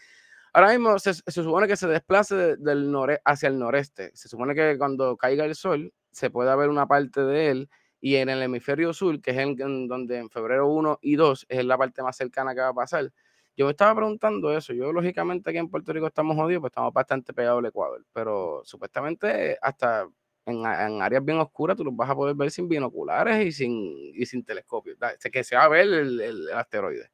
[0.53, 4.11] Ahora mismo se, supone que se desplace del nore, hacia el noreste.
[4.13, 8.17] Se supone que cuando caiga el sol se pueda ver una parte de él y
[8.17, 11.75] en el hemisferio sur, que es en, donde en febrero 1 y 2 es la
[11.75, 13.11] parte más cercana que va a pasar.
[13.57, 14.73] Yo me estaba preguntando eso.
[14.73, 18.05] Yo, lógicamente, aquí en Puerto Rico estamos jodidos, pues estamos bastante pegados al Ecuador.
[18.13, 20.07] Pero supuestamente, hasta
[20.45, 20.65] en,
[21.01, 24.43] áreas bien oscuras, tú los vas a poder ver sin binoculares y sin, y sin
[24.43, 24.95] telescopio.
[25.31, 27.09] Que se va a ver el asteroide.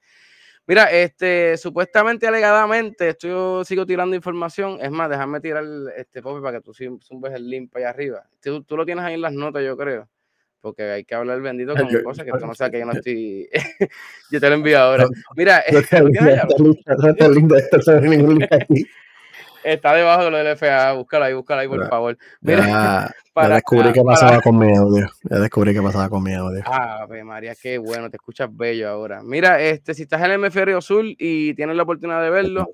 [0.69, 4.77] Mira, este, supuestamente, alegadamente, estoy, sigo tirando información.
[4.79, 5.63] Es más, déjame tirar
[5.97, 8.29] este popi para que tú zumbes el link para allá arriba.
[8.39, 10.07] Tú, tú, lo tienes ahí en las notas, yo creo.
[10.61, 13.49] Porque hay que hablar bendito con cosas que tú no sabes que yo no estoy.
[14.31, 15.07] yo te lo envío ahora.
[15.35, 16.03] Mira, este,
[19.63, 22.17] Está debajo de lo del FA, búscalo ahí, búscalo ahí, por favor.
[22.41, 25.09] Mira, ya, para, descubrí qué pasaba con mi audio.
[25.29, 26.61] Ya descubrí qué pasaba con mi audio.
[26.65, 29.21] Ah, María, qué bueno, te escuchas bello ahora.
[29.23, 32.67] Mira, este, si estás en el hemisferio sur y tienes la oportunidad de verlo,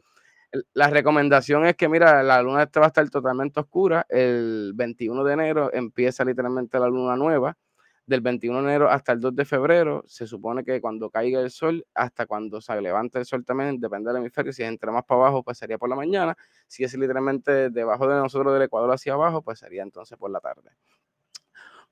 [0.73, 4.05] la recomendación es que, mira, la luna esta va a estar totalmente oscura.
[4.09, 7.57] El 21 de enero empieza literalmente la luna nueva
[8.05, 11.49] del 21 de enero hasta el 2 de febrero, se supone que cuando caiga el
[11.51, 15.03] sol, hasta cuando se levante el sol también, depende del hemisferio, si es entre más
[15.05, 16.35] para abajo, pues sería por la mañana,
[16.67, 20.39] si es literalmente debajo de nosotros del Ecuador hacia abajo, pues sería entonces por la
[20.39, 20.71] tarde.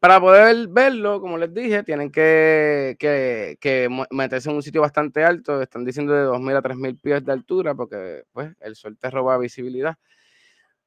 [0.03, 5.61] Para poder verlo, como les dije, tienen que, que, meterse en un sitio bastante alto.
[5.61, 9.37] Están diciendo de 2.000 a 3.000 pies de altura porque pues, el sol te roba
[9.37, 9.95] visibilidad.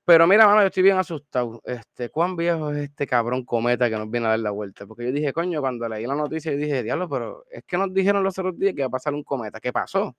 [0.06, 1.60] Pero mira, mano, yo estoy bien asustado.
[1.64, 4.86] Este, ¿Cuán viejo es este cabrón cometa que nos viene a dar la vuelta?
[4.86, 7.92] Porque yo dije, coño, cuando leí la noticia, yo dije, diablo, pero es que nos
[7.92, 9.58] dijeron los otros días que iba a pasar un cometa.
[9.58, 10.16] ¿Qué pasó?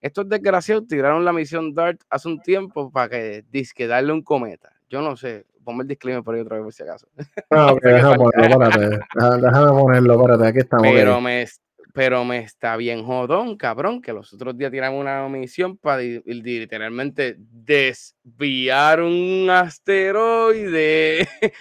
[0.00, 4.72] Estos desgraciados tiraron la misión DART hace un tiempo para que disque darle un cometa.
[4.88, 7.06] Yo no sé, ponme el disclaimer por ahí otra vez por si acaso.
[7.50, 8.98] No, déjame ponerlo, espérate.
[9.14, 10.88] Déjame ponerlo, espérate, aquí estamos.
[10.92, 11.46] Pero me,
[11.92, 17.36] pero me está bien jodón, cabrón, que los otros días tiramos una misión para literalmente
[17.38, 21.28] desviar un asteroide.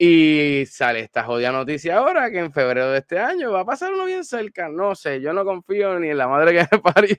[0.00, 3.92] Y sale esta jodida noticia ahora que en febrero de este año va a pasar
[3.92, 4.68] uno bien cerca.
[4.68, 7.16] No sé, yo no confío ni en la madre que me parió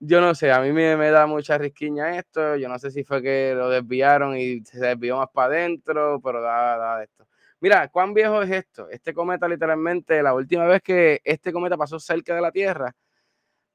[0.00, 2.56] yo no sé, a mí me, me, da mucha risquiña esto.
[2.56, 6.40] Yo no sé si fue que lo desviaron y se desvió más para adentro, pero
[6.40, 7.26] da, da esto.
[7.60, 8.88] Mira, ¿cuán viejo es esto?
[8.88, 12.94] Este cometa, literalmente, la última vez que este cometa pasó cerca de la Tierra,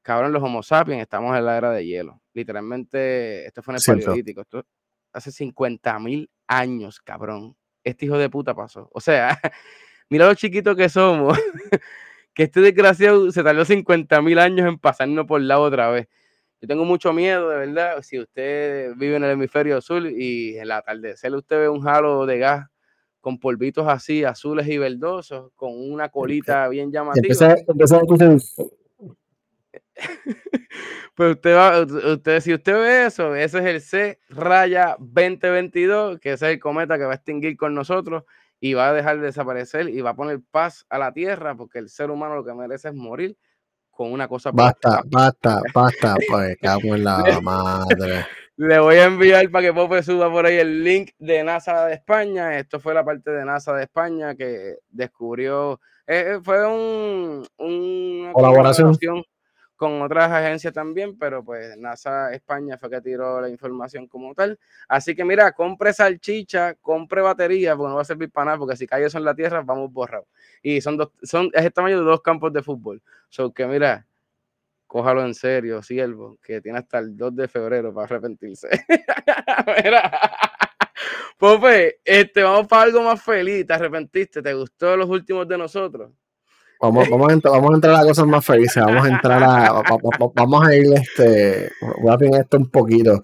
[0.01, 2.21] cabrón, los Homo sapiens, estamos en la era de hielo.
[2.33, 4.41] Literalmente, esto fue en el Paleolítico.
[4.41, 4.65] Esto
[5.11, 7.57] hace 50 mil años, cabrón.
[7.83, 8.89] Este hijo de puta pasó.
[8.93, 9.39] O sea,
[10.09, 11.37] mira lo chiquitos que somos.
[12.33, 16.07] que este desgraciado se tardó 50 mil años en pasarnos por lado otra vez.
[16.61, 18.01] Yo tengo mucho miedo, de verdad.
[18.01, 22.25] Si usted vive en el hemisferio sur y en la atardecer usted ve un halo
[22.25, 22.72] de gas
[23.23, 27.25] con polvitos así, azules y verdosos, con una colita bien llamativa.
[31.15, 36.33] pues usted va, usted, si usted ve eso, ese es el C raya 2022, que
[36.33, 38.23] ese es el cometa que va a extinguir con nosotros
[38.59, 41.79] y va a dejar de desaparecer y va a poner paz a la tierra porque
[41.79, 43.37] el ser humano lo que merece es morir
[43.89, 44.51] con una cosa.
[44.51, 48.25] Basta, basta, basta, pues cago en la madre.
[48.65, 51.95] Le voy a enviar para que Pope suba por ahí el link de NASA de
[51.95, 52.57] España.
[52.57, 58.31] Esto fue la parte de NASA de España que descubrió, eh, eh, fue un, una
[58.31, 58.95] colaboración
[59.75, 64.57] con otras agencias también, pero pues NASA España fue que tiró la información como tal.
[64.87, 68.77] Así que mira, compre salchicha, compre batería, porque no va a servir para nada, porque
[68.77, 70.27] si cae eso en la tierra, vamos borrados.
[70.61, 73.01] Y son dos, son, es el tamaño de dos campos de fútbol.
[73.27, 74.07] So que mira,
[74.93, 78.69] cójalo en serio, siervo, que tiene hasta el 2 de febrero para arrepentirse.
[81.39, 83.65] Pope, este, vamos para algo más feliz.
[83.65, 84.43] ¿Te arrepentiste?
[84.43, 86.11] ¿Te gustó los últimos de nosotros?
[86.83, 89.81] Vamos, vamos, a entrar, vamos a entrar a cosas más felices, vamos a entrar a,
[90.35, 91.71] vamos a ir, este,
[92.01, 93.23] voy a poner esto un poquito.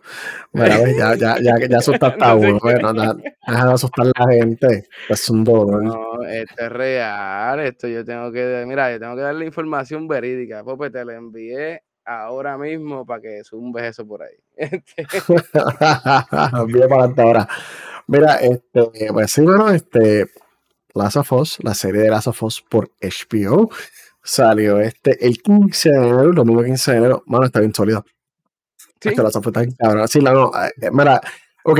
[0.53, 4.88] Mira, ya, ya, ya, ya asustaste a uno, bueno, deja de asustar a la gente,
[5.10, 5.84] es un dolor.
[5.84, 10.64] No, esto es real, esto yo tengo que, mira, yo tengo que darle información verídica,
[10.64, 14.38] Pope, te la envié ahora mismo para que zumbes eso por ahí.
[14.57, 14.78] Envíe
[16.88, 17.45] para adelante ahora.
[18.07, 20.28] Mira, este, pues sí, bueno, este,
[21.00, 23.70] Last of Us, la serie de Last of Us por HBO.
[24.22, 27.24] Salió este el 15 de enero, el domingo 15 de enero.
[27.26, 28.06] Mano, está bien sólido.
[29.02, 29.10] ¿Sí?
[29.10, 30.08] Este Last of Us está cabrón.
[30.08, 31.22] Sí, no, eh, eh, mira,
[31.64, 31.80] ok.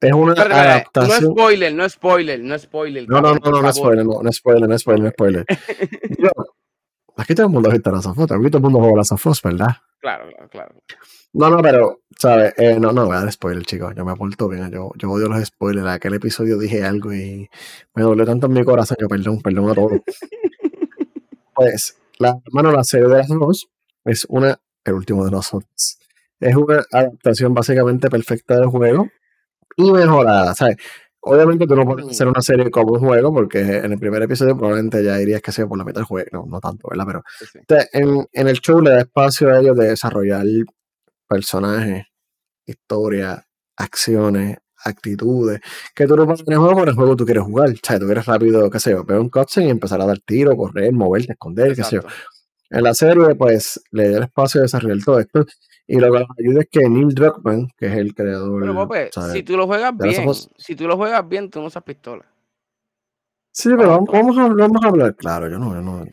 [0.00, 1.24] Es una adaptación.
[1.24, 3.08] No spoiler, no spoiler, no spoiler.
[3.08, 5.46] No, no, no, no, no spoiler, no, no spoiler, no spoiler, no spoiler.
[7.16, 9.12] aquí todo el mundo ha visto Last of Us, aquí todo el mundo juega Last
[9.12, 9.76] of Us, ¿verdad?
[10.00, 10.74] Claro, claro, claro.
[11.32, 12.54] No, no, pero, ¿sabes?
[12.56, 13.94] Eh, no, no voy a dar spoiler, chicos.
[13.96, 14.68] Yo me aporto bien.
[14.70, 15.86] Yo, yo odio los spoilers.
[15.86, 17.48] En aquel episodio dije algo y
[17.94, 18.96] me dolió tanto en mi corazón.
[19.00, 20.00] Yo, perdón, perdón a todos.
[21.54, 23.68] pues, la, hermano, la serie de las dos
[24.04, 25.98] es una, el último de nosotros.
[26.40, 29.06] Es una adaptación básicamente perfecta del juego
[29.76, 30.78] y mejorada, ¿sabes?
[31.20, 34.56] Obviamente tú no puedes hacer una serie como un juego, porque en el primer episodio
[34.56, 36.28] probablemente ya dirías que sea por la mitad del juego.
[36.32, 37.04] No, no tanto, ¿verdad?
[37.06, 37.22] Pero
[37.92, 40.46] en, en, el show le da espacio a ellos de desarrollar
[41.30, 42.06] personajes,
[42.66, 45.60] historia, acciones, actitudes,
[45.94, 47.70] que tú no puedes tener juego, pero el juego tú quieres jugar.
[47.70, 50.18] O sea, tú quieres rápido, qué sé yo, ver un cutscene y empezar a dar
[50.18, 52.02] tiro, correr, moverte, esconder, qué sé yo.
[52.68, 55.46] En la serie, pues, le da el espacio de desarrollar todo esto.
[55.86, 58.60] Y lo que nos ayuda es que Neil Druckmann, que es el creador.
[58.60, 61.82] Pero, Pope, si tú lo juegas bien, si tú lo juegas bien, tú no usas
[61.82, 62.24] pistola.
[63.52, 65.48] Sí, pero vamos, vamos, a, vamos a hablar claro.
[65.48, 66.06] Yo no, yo no,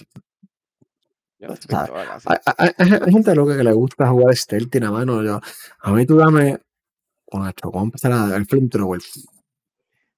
[2.58, 5.40] hay, gente loca que le gusta jugar stealth y nada yo,
[5.82, 6.58] a mí tú dame
[7.26, 9.02] con vamos a empezar el flamethrower.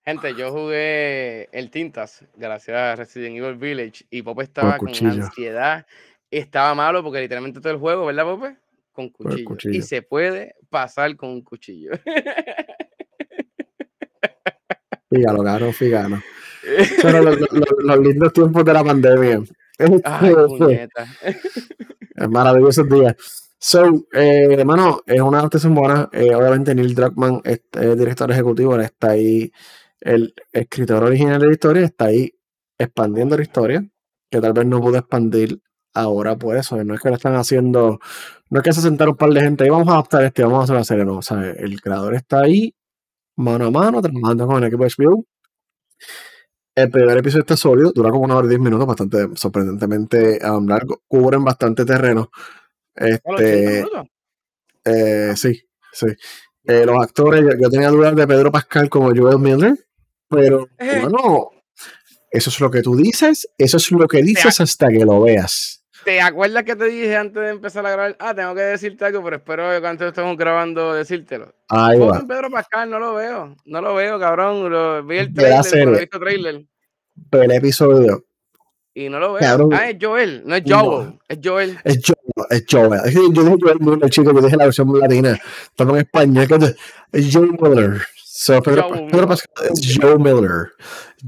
[0.05, 5.86] Gente, yo jugué el Tintas, gracias a Resident Evil Village, y Pope estaba con ansiedad.
[6.32, 8.57] Estaba malo porque literalmente todo el juego, ¿verdad, Pope?
[8.91, 9.55] Con cuchillo.
[9.72, 11.91] Y se puede pasar con un cuchillo.
[15.09, 16.22] Fígalo, caro, fígalo.
[17.01, 17.38] Pero los,
[17.80, 19.41] los lindos tiempos de la pandemia.
[20.04, 20.34] Ay,
[22.16, 23.16] es maravilloso día.
[23.58, 26.10] So, eh, hermano, es una adaptación buena.
[26.12, 27.62] Eh, obviamente, Neil Druckmann, es,
[27.98, 29.52] director ejecutivo, él está ahí
[30.02, 32.34] el escritor original de la historia está ahí
[32.78, 33.86] expandiendo la historia,
[34.32, 35.62] que tal vez no pudo expandir
[35.94, 36.82] ahora por eso.
[36.84, 38.00] No es que lo están haciendo,
[38.50, 40.62] no es que se sentaron un par de gente y vamos a adaptar este, vamos
[40.62, 41.18] a hacer una serie, no.
[41.18, 42.74] O sea, el creador está ahí,
[43.38, 45.26] mano a mano, trabajando con el equipo de HBO.
[46.84, 50.66] El primer episodio está sólido, dura como una hora y diez minutos, bastante sorprendentemente um,
[50.66, 52.32] largo, cubren bastante terreno.
[52.96, 53.84] Este,
[54.86, 55.62] eh, sí,
[55.92, 56.08] sí.
[56.64, 59.76] Eh, los actores, yo, tenía dudas de Pedro Pascal como Joel Miller,
[60.30, 61.50] pero bueno,
[62.32, 65.79] eso es lo que tú dices, eso es lo que dices hasta que lo veas.
[66.10, 68.18] ¿Te acuerdas que te dije antes de empezar a grabar?
[68.18, 71.53] Ah, tengo que decirte algo, pero espero que cuando estemos grabando decírtelo.
[71.68, 72.26] Ahí va.
[72.28, 73.55] Pedro Pascal, no lo veo.
[73.66, 74.72] No lo veo, cabrón.
[74.72, 76.66] Lo, vi el trailer, he visto trailer.
[77.30, 78.26] Pero el episodio.
[78.95, 79.70] Y no lo veo.
[79.72, 81.80] ah, es Joel, no es Joel, es Joel.
[81.84, 83.01] Es Joel, es Joel.
[83.05, 85.39] Es que yo dije Joel el chico, yo dije la versión latina.
[85.68, 86.76] Estamos en español,
[87.12, 88.01] es Joel Miller.
[88.26, 90.72] So, Pedro, Joe Pedro Pascal es Joe Miller.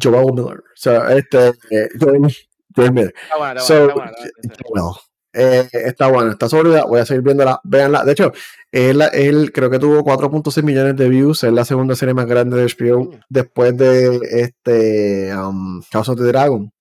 [0.02, 0.64] Joel Miller.
[0.74, 1.54] So, este,
[2.00, 2.34] Joel,
[2.76, 3.14] Miller.
[3.24, 3.90] Está bueno, está so.
[3.90, 5.02] Está.
[5.34, 6.84] Eh, está bueno, está sólida.
[6.86, 7.60] Voy a seguir viéndola.
[7.64, 8.04] Véanla.
[8.04, 8.34] De hecho,
[8.72, 11.44] él, él creo que tuvo 4.6 millones de views.
[11.44, 16.26] Es la segunda serie más grande de HBO después de este um, House of the
[16.26, 16.72] Dragon.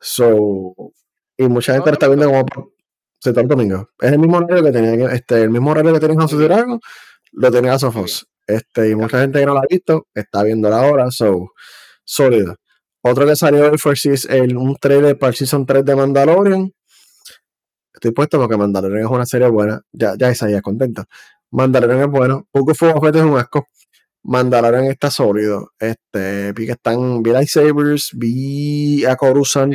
[0.00, 0.74] So,
[1.36, 2.72] y mucha gente está viendo como
[3.20, 3.90] Santo Domingo.
[4.00, 6.48] Es el mismo horario que tenía este, el mismo horario que tenía House of the
[6.48, 6.80] Dragon,
[7.32, 8.28] lo tenía Sofos.
[8.46, 11.52] Este, y mucha gente que no la ha visto está viendo la hora, so,
[12.04, 12.56] sólida.
[13.02, 13.94] Otro que salió fue
[14.28, 16.72] el, un trailer para el Season 3 de Mandalorian.
[17.94, 19.80] Estoy puesto porque Mandalorian es una serie buena.
[19.92, 21.04] Ya, ya Isaías contenta.
[21.50, 22.46] Mandalorian es bueno.
[22.50, 23.68] Poco Fuego es un asco.
[24.22, 25.72] Mandalorian está sólido.
[25.78, 29.74] Este, vi que están, vi lightsabers, vi a Coruscant,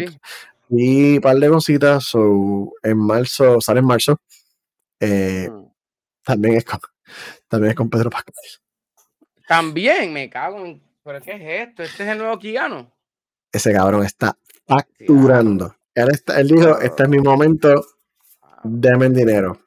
[0.70, 2.04] vi un par de cositas.
[2.04, 4.22] So, en marzo, sale en marzo.
[5.00, 5.66] Eh, mm.
[6.24, 6.80] también, es con,
[7.48, 8.34] también es con Pedro Pascal.
[9.48, 10.82] También me cago en.
[11.04, 11.84] ¿Pero qué es esto?
[11.84, 12.90] ¿Este es el nuevo Kigano?
[13.54, 14.36] Ese cabrón está
[14.68, 15.76] facturando.
[15.94, 17.86] Él, está, él dijo: Este es mi momento,
[18.64, 19.60] dame el dinero.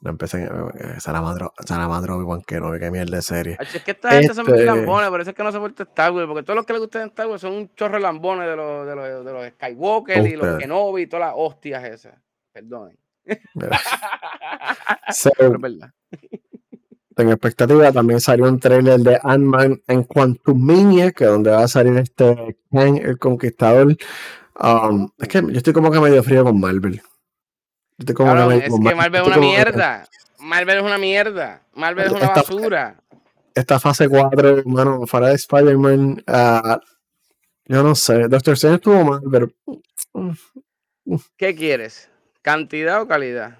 [0.00, 3.56] No empecé a Salamadro, Salamadro Igual que no, qué mierda de serie.
[3.60, 5.84] Es que esta gente son muy este lambones, por eso es que no se vuelve
[5.84, 8.48] Star Wars, porque todos los que les gustan Star Wars son un chorro de lambones
[8.48, 12.14] de los, de los, de los Skywalker y los Kenobi y todas las hostias esas.
[12.50, 12.98] Perdonen.
[15.12, 15.92] so, verdad
[17.16, 17.92] en expectativa.
[17.92, 22.58] También salió un trailer de Ant-Man en Quantumania, que es donde va a salir este
[22.70, 23.96] Kang el Conquistador.
[24.60, 27.00] Um, es que yo estoy como que medio frío con Marvel.
[27.98, 30.04] es que Marvel es una mierda.
[30.38, 31.62] Marvel es una mierda.
[31.74, 32.96] Marvel es una basura.
[33.54, 36.78] Esta fase 4, hermano, fuera de Spider-Man, uh,
[37.66, 38.28] yo no sé.
[38.28, 39.48] Doctor Strange estuvo mal, pero.
[41.36, 42.10] ¿Qué quieres?
[42.42, 43.58] ¿Cantidad o calidad?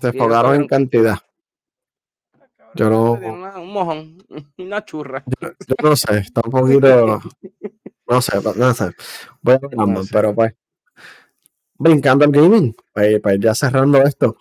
[0.00, 1.18] Se enfocaron en cantidad.
[2.74, 3.12] Yo no.
[3.12, 4.18] un mojón,
[4.58, 5.24] una churra.
[5.40, 5.50] Yo,
[5.82, 7.20] no sé, está un poquito.
[8.06, 8.90] No sé, no sé.
[9.40, 10.54] Voy a ver pero pues.
[11.76, 14.36] Brincando al gaming, pues, pues, ya cerrando esto.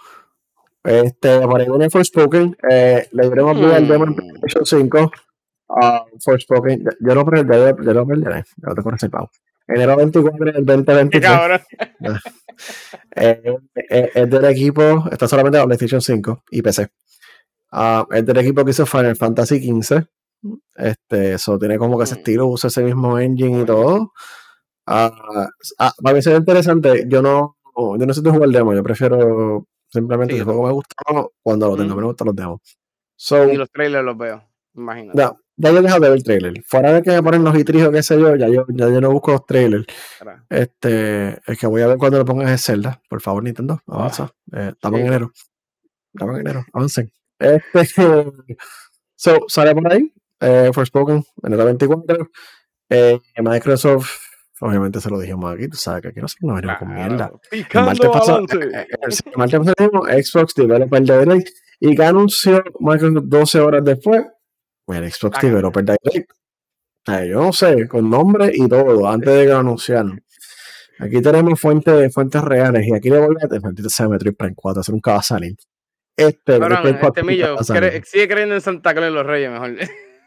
[0.84, 2.57] Este, por ahí viene Forspoken.
[2.69, 3.63] Eh, le diremos mm.
[3.63, 5.11] el demo en PlayStation 5.
[5.67, 6.84] Uh, Forspoken.
[6.99, 7.49] Yo lo perdí,
[7.84, 8.43] yo, lo perderé.
[8.57, 9.31] Yo te corres el pavo.
[9.67, 11.61] Enero 24 del 2023.
[13.15, 13.57] eh,
[13.89, 16.89] eh, es del equipo, está solamente en PlayStation 5 y PC.
[17.74, 20.05] Uh, es del equipo que hizo Final Fantasy XV.
[20.76, 22.17] Este, eso tiene como que ese mm.
[22.19, 24.13] estilo, usa ese mismo engine y todo.
[24.86, 27.05] Uh, uh, a ser interesante.
[27.07, 30.74] Yo no, yo no sé jugar el demo, yo prefiero simplemente si el juego me
[30.74, 30.95] gusta
[31.41, 32.59] cuando lo tengo, me gustan los demos.
[33.51, 34.43] y los trailers los veo,
[34.76, 35.17] imagínate.
[35.17, 36.63] Ya, ya yo he dejado de ver el trailer.
[36.67, 39.11] Fuera de que me ponen los itrijos, qué sé yo, ya yo, ya yo no
[39.11, 39.86] busco los trailers.
[40.49, 43.01] Este, es que voy a ver cuando lo pongas en Zelda.
[43.09, 44.32] Por favor, Nintendo, avanza.
[44.51, 45.32] Eh, estamos en enero.
[46.13, 47.11] Estamos en enero, avancen.
[47.43, 48.31] Este,
[49.15, 52.29] so, sale por ahí, eh, Forspoken, en el 24.
[52.89, 54.09] Eh, Microsoft,
[54.61, 57.31] obviamente se lo dijimos aquí, tú sabes que aquí no se nos venimos con mierda.
[57.51, 63.59] El martes pasado, eh, el martes pasado Xbox Developer Direct y que anunció Microsoft 12
[63.59, 64.23] horas después,
[64.87, 66.31] el Xbox Developer Direct.
[67.07, 70.23] yo no sé, con nombre y todo, antes de que lo anunciaran.
[70.99, 74.81] Aquí tenemos fuentes, fuentes reales y aquí le voy a defender ese Metroid Prime 4,
[74.81, 75.57] hacer un cabasalín.
[76.16, 79.76] Este, este millo, sigue creyendo en Santa Claus y los Reyes, mejor.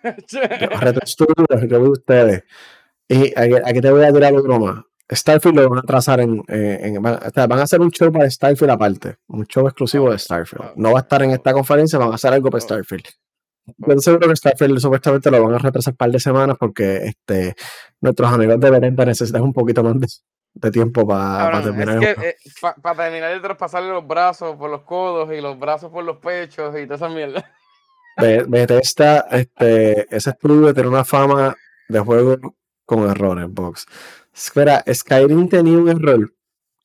[1.68, 2.44] Yo ustedes.
[3.08, 4.84] Y aquí, te voy a tirar otro más.
[5.08, 9.18] Starfield lo van a trazar en, en, van, a hacer un show para Starfield aparte,
[9.28, 10.72] un show exclusivo de Starfield.
[10.74, 13.04] No va a estar en esta conferencia, van a hacer algo para Starfield.
[13.78, 17.54] Yo seguro que Starfield supuestamente lo van a retrasar un par de semanas porque este,
[18.00, 20.06] nuestros amigos de Berenta necesitan un poquito más de,
[20.56, 22.02] de tiempo para terminar.
[22.02, 22.36] Es que, eh,
[22.82, 26.74] para terminar de traspasarle los brazos por los codos y los brazos por los pechos
[26.78, 27.44] y toda esa mierda.
[28.48, 31.54] Bethesda, este, ese estudio tiene una fama
[31.88, 32.54] de juego
[32.86, 33.86] con errores, box.
[34.34, 36.32] Espera, Skyrim tenía un error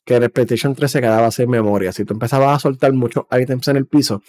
[0.04, 1.94] que en el PlayStation 3 se quedaba sin memoria.
[1.94, 4.22] Si tú empezabas a soltar muchos items en el piso,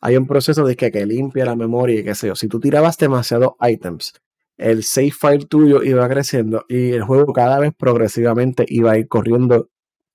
[0.00, 2.34] hay un proceso de que, que limpia la memoria y qué sé yo.
[2.34, 4.12] Si tú tirabas demasiados items,
[4.60, 9.08] el save file tuyo iba creciendo y el juego cada vez progresivamente iba a ir
[9.08, 9.70] corriendo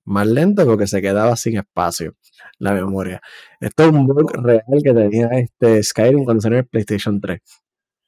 [0.05, 2.15] más lento porque se quedaba sin espacio
[2.59, 3.21] la memoria.
[3.59, 7.41] Esto es un bug real que tenía este Skyrim cuando salió el PlayStation 3.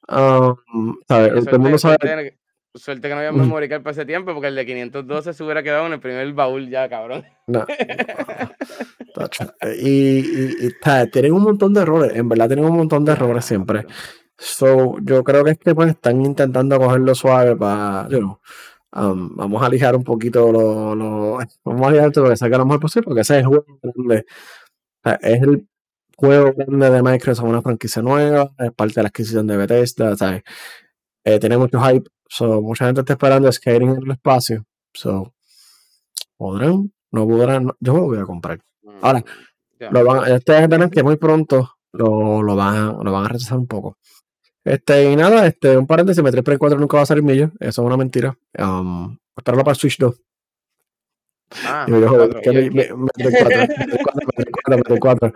[0.08, 2.38] Um, Todo el mundo sabe.
[2.74, 5.62] Suerte que no había memory card para ese tiempo, porque el de 512 se hubiera
[5.62, 7.24] quedado en el primer baúl ya, cabrón.
[7.46, 7.66] No.
[9.80, 10.70] y, y,
[11.10, 13.84] tienen un montón de errores, en verdad tienen un montón de errores siempre.
[14.38, 18.38] So, yo creo que es que pues están intentando cogerlo suave para, you
[18.92, 22.64] um, vamos a alijar un poquito lo, lo vamos a alijar todo que salga lo
[22.66, 24.26] mejor posible, porque ese es el juego grande.
[25.22, 25.68] es el
[26.16, 30.42] juego grande de Microsoft, una franquicia nueva, es parte de la adquisición de Bethesda, ¿sabes?
[31.24, 34.64] Eh, tiene mucho hype, So, mucha gente está esperando Skyrim en el espacio.
[34.92, 35.32] So,
[36.36, 38.60] podrán, no podrán, yo me lo voy a comprar.
[38.82, 39.24] Mm, Ahora,
[39.90, 43.66] lo van, ustedes verán que muy pronto lo, lo, van, lo van a rechazar un
[43.66, 43.96] poco.
[44.68, 47.82] Este, y nada, este, un paréntesis, Metroid Prime 4 nunca va a salir millo, eso
[47.82, 48.36] es una mentira.
[48.58, 50.14] Um, espéralo para Switch 2.
[51.64, 51.86] Ah,
[54.68, 55.32] Metroid 4,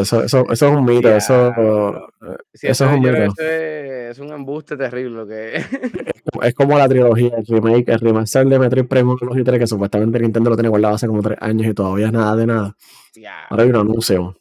[0.00, 1.54] eso, eso, eso, es un mito, eso,
[2.52, 3.32] eso es un mito.
[3.38, 5.26] es un embuste terrible.
[5.28, 5.56] Que...
[6.42, 9.66] es, como la trilogía, el remake, el remaster de Metroid Prime 1 y 3, que
[9.68, 12.76] supuestamente Nintendo lo tiene guardado hace como tres años y todavía es nada de nada.
[13.48, 14.36] Ahora hay un anuncio.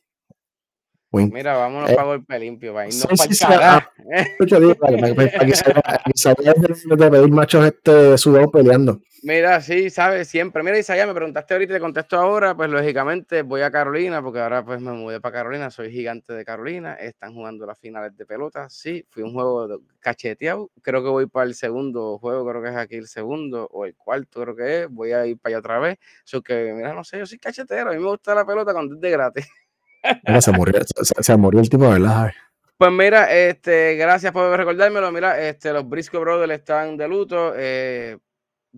[1.12, 3.91] Mira, vámonos eh, para golpe limpio, para irnos sí, sí, para
[6.95, 9.01] de pedir machos este sudado peleando.
[9.24, 10.64] Mira, sí, sabes, siempre.
[10.64, 14.39] Mira, Isaías, me preguntaste ahorita y te contesto ahora, pues lógicamente voy a Carolina, porque
[14.39, 18.26] ahora pues me mudé para Carolina, soy gigante de Carolina, están jugando las finales de
[18.26, 22.70] pelota, sí, fui un juego cacheteado, creo que voy para el segundo juego, creo que
[22.70, 25.59] es aquí el segundo, o el cuarto creo que es, voy a ir para allá
[25.59, 28.45] otra vez, eso que, mira, no sé, yo soy cachetero, a mí me gusta la
[28.45, 29.47] pelota cuando es de gratis
[30.39, 32.32] se, murió, se, murió el tipo, ¿verdad?
[32.78, 35.12] Pues mira, este, gracias por recordármelo.
[35.12, 37.54] Mira, este, los Briscoe Brothers están de luto.
[37.56, 38.18] Eh,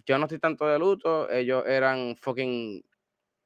[0.05, 1.29] yo no estoy tanto de luto.
[1.29, 2.83] Ellos eran fucking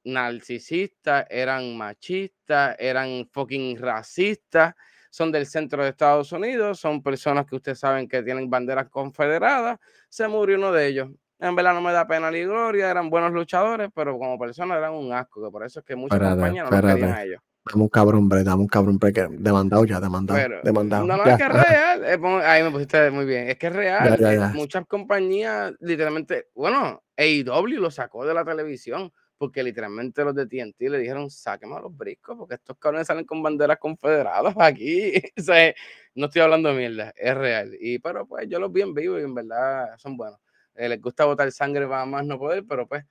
[0.06, 4.74] narcisistas, eran machistas, eran fucking racistas.
[5.10, 6.80] Son del centro de Estados Unidos.
[6.80, 9.80] Son personas que ustedes saben que tienen banderas confederadas.
[10.10, 11.10] Se murió uno de ellos.
[11.40, 14.94] En verdad no me da pena ni gloria, eran buenos luchadores, pero como personas eran
[14.94, 17.42] un asco, que por eso es que muchos compañeros no querían a ellos.
[17.72, 21.06] Dame un cabrón, hombre, dame un cabrón, hombre, que demandado ya, demandado, demandado.
[21.06, 22.04] No, no, es que es real.
[22.06, 23.50] Eh, ahí me pusiste muy bien.
[23.50, 24.18] Es que es real.
[24.20, 30.48] Eh, muchas compañías, literalmente, bueno, AEW lo sacó de la televisión porque literalmente los de
[30.48, 35.14] TNT le dijeron, sáqueme a los briscos, porque estos cabrones salen con banderas confederadas aquí.
[35.38, 35.74] o sea,
[36.16, 37.76] no estoy hablando de mierda, es real.
[37.80, 40.40] Y pero pues yo los vi en vivo y en verdad son buenos.
[40.76, 43.04] Eh, les gusta botar sangre para más no poder, pero pues,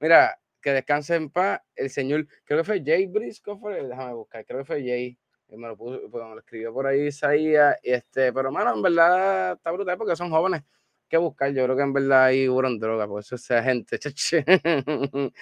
[0.00, 4.60] mira, que descanse en paz el señor, creo que fue Jay Briscoe, déjame buscar, creo
[4.60, 5.18] que fue Jay,
[5.50, 9.52] me lo, puso, pues, me lo escribió por ahí Isaías, este, pero mano, en verdad
[9.52, 10.62] está brutal porque son jóvenes,
[11.06, 13.98] que buscar, yo creo que en verdad ahí hubo droga, por eso esa gente,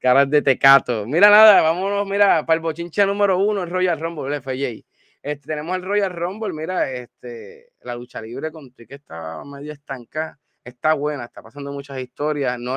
[0.00, 4.40] caras de tecato, mira nada, vámonos, mira, para el bochinche número uno, el Royal Rumble,
[4.40, 4.84] fue Jay.
[5.22, 10.38] Este, tenemos el Royal Rumble, mira, este, la lucha libre con que estaba medio estancada
[10.66, 12.58] está buena, está pasando muchas historias.
[12.58, 12.76] No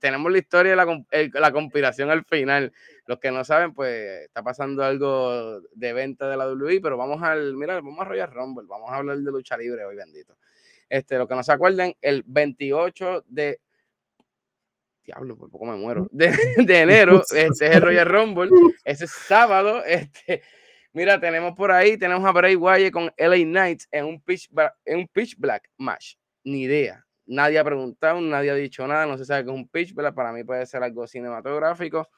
[0.00, 2.72] tenemos la historia de la, la, conspiración al final.
[3.06, 7.22] Los que no saben, pues está pasando algo de venta de la WWE, pero vamos
[7.22, 10.38] al, mira, vamos a Royal Rumble, vamos a hablar de lucha libre hoy, bendito.
[10.88, 13.60] Este, lo que no se acuerden, el 28 de
[15.04, 16.30] diablo, por poco me muero, de,
[16.64, 18.50] de enero, este es el Royal Rumble,
[18.84, 20.42] ese es sábado, este,
[20.92, 24.50] mira, tenemos por ahí, tenemos a Bray Wyatt con LA Knights en un pitch,
[24.86, 26.14] en un pitch black match,
[26.44, 29.68] ni idea, Nadie ha preguntado, nadie ha dicho nada, no se sabe qué es un
[29.68, 30.14] pitch, ¿verdad?
[30.14, 32.08] Para mí puede ser algo cinematográfico.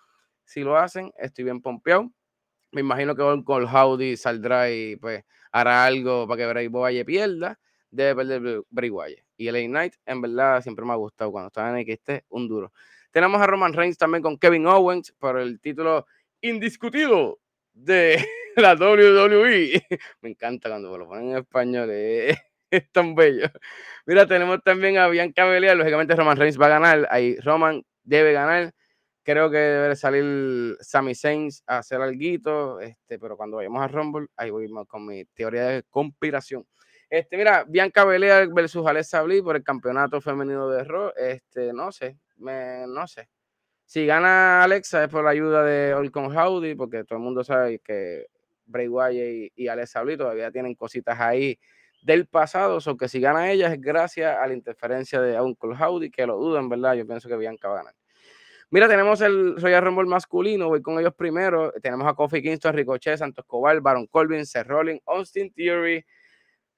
[0.44, 2.12] Si lo hacen, estoy bien pompeado.
[2.70, 7.58] Me imagino que con Howdy saldrá y pues hará algo para que Bray Wyatt pierda.
[7.90, 9.24] Debe perder Bray Wyatt.
[9.36, 12.72] Y el Knight, en verdad, siempre me ha gustado cuando estaba en XT, un duro.
[13.10, 16.06] Tenemos a Roman Reigns también con Kevin Owens por el título
[16.40, 17.40] indiscutido
[17.72, 18.24] de
[18.56, 19.82] la WWE.
[20.22, 21.88] Me encanta cuando lo ponen en español.
[21.90, 22.36] Eh.
[22.70, 23.48] Es tan bello.
[24.06, 25.76] Mira, tenemos también a Bianca Belair.
[25.76, 27.08] Lógicamente, Roman Reigns va a ganar.
[27.10, 28.72] Ahí Roman debe ganar.
[29.22, 32.80] Creo que debe salir Sami Zayn a hacer algo.
[32.80, 36.66] Este, pero cuando vayamos a Rumble, ahí voy con mi teoría de conspiración.
[37.10, 41.12] Este, mira, Bianca Belair versus Alexa Bliss por el campeonato femenino de Raw.
[41.16, 43.28] Este, no sé, me, no sé.
[43.84, 47.80] Si gana Alexa es por la ayuda de Olcon Howdy, porque todo el mundo sabe
[47.80, 48.26] que
[48.64, 51.58] Bray Wyatt y, y Alexa Bliss todavía tienen cositas ahí
[52.02, 56.10] del pasado, o que si gana ella es gracias a la interferencia de Uncle Howdy,
[56.10, 56.94] que lo dudan, ¿verdad?
[56.94, 57.94] Yo pienso que Bianca va a ganar.
[58.72, 61.72] Mira, tenemos el Royal Rumble masculino, voy con ellos primero.
[61.82, 66.04] Tenemos a Kofi Kingston, Ricochet, Santos Escobar, Baron Corbin, Seth Rollins, Austin Theory,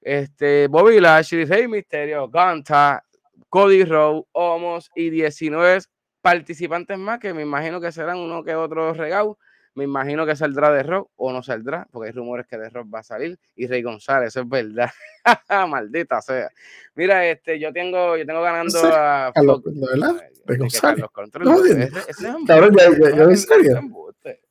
[0.01, 3.03] este, Bobby Lashley, Rey Mysterio, Ganta,
[3.47, 5.81] Cody Rowe, Omos y 19
[6.21, 9.37] participantes más que me imagino que serán uno que otro regalo
[9.75, 12.87] me imagino que saldrá de Rock o no saldrá, porque hay rumores que de Rock
[12.93, 13.39] va a salir.
[13.55, 14.89] Y Rey González, eso es verdad.
[15.69, 16.49] Maldita sea.
[16.95, 19.31] Mira, este, yo tengo, yo tengo ganando a.
[19.35, 20.21] ¿verdad?
[20.45, 21.05] Rey González.
[21.39, 23.81] No, ya, en serio.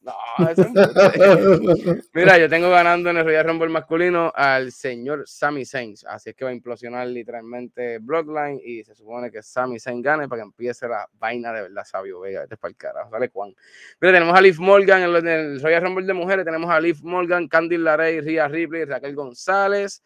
[0.03, 0.13] No,
[2.13, 5.95] Mira, yo tengo ganando en el Royal Rumble masculino al señor Sami Zayn.
[6.09, 10.29] Así es que va a implosionar literalmente Bloodline y se supone que Sami Zayn gane
[10.29, 12.43] para que empiece la vaina de verdad, Sabio Vega.
[12.43, 13.11] Este es para el carajo.
[13.11, 13.55] Dale, Juan.
[14.01, 16.45] Mira, tenemos a Liv Morgan en el, Royal Rumble de mujeres.
[16.45, 20.03] Tenemos a Liv Morgan, Candy Larey, Ria Ripley, Raquel González.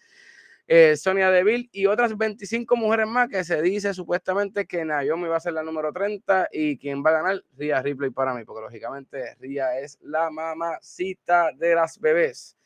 [0.68, 5.36] Eh, Sonia Deville y otras 25 mujeres más que se dice supuestamente que Naomi va
[5.36, 8.62] a ser la número 30 y quien va a ganar, Ria Ripley para mí, porque
[8.62, 12.56] lógicamente Ria es la mamacita de las bebés.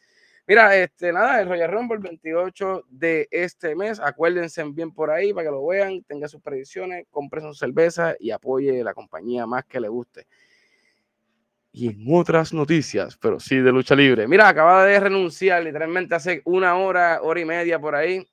[0.47, 4.01] Mira, este, nada, el Royal Rumble 28 de este mes.
[4.01, 8.30] Acuérdense bien por ahí para que lo vean, tenga sus predicciones, compre su cerveza y
[8.30, 10.26] apoye la compañía más que le guste
[11.73, 14.27] y en otras noticias, pero sí de lucha libre.
[14.27, 18.27] Mira, acaba de renunciar literalmente hace una hora, hora y media por ahí,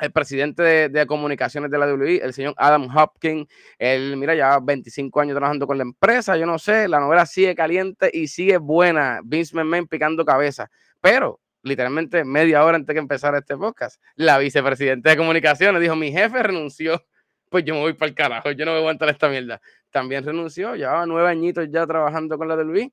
[0.00, 3.46] el presidente de, comunicaciones de la WWE, el señor Adam Hopkins.
[3.78, 7.54] Él, mira, ya 25 años trabajando con la empresa, yo no sé, la novela sigue
[7.54, 9.20] caliente y sigue buena.
[9.24, 10.68] Vince McMahon picando cabeza,
[11.00, 16.10] pero literalmente media hora antes que empezar este podcast, la vicepresidenta de comunicaciones dijo, mi
[16.10, 17.04] jefe renunció,
[17.52, 19.60] pues yo me voy para el carajo, yo no voy a aguantar esta mierda
[19.92, 22.88] también renunció, llevaba nueve añitos ya trabajando con la del Luis.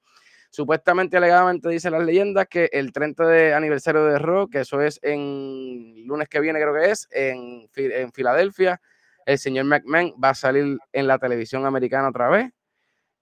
[0.52, 5.00] Supuestamente, alegadamente, dice las leyendas que el 30 de aniversario de Raw, que eso es
[5.02, 8.82] en lunes que viene, creo que es, en, en Filadelfia,
[9.26, 12.52] el señor McMahon va a salir en la televisión americana otra vez.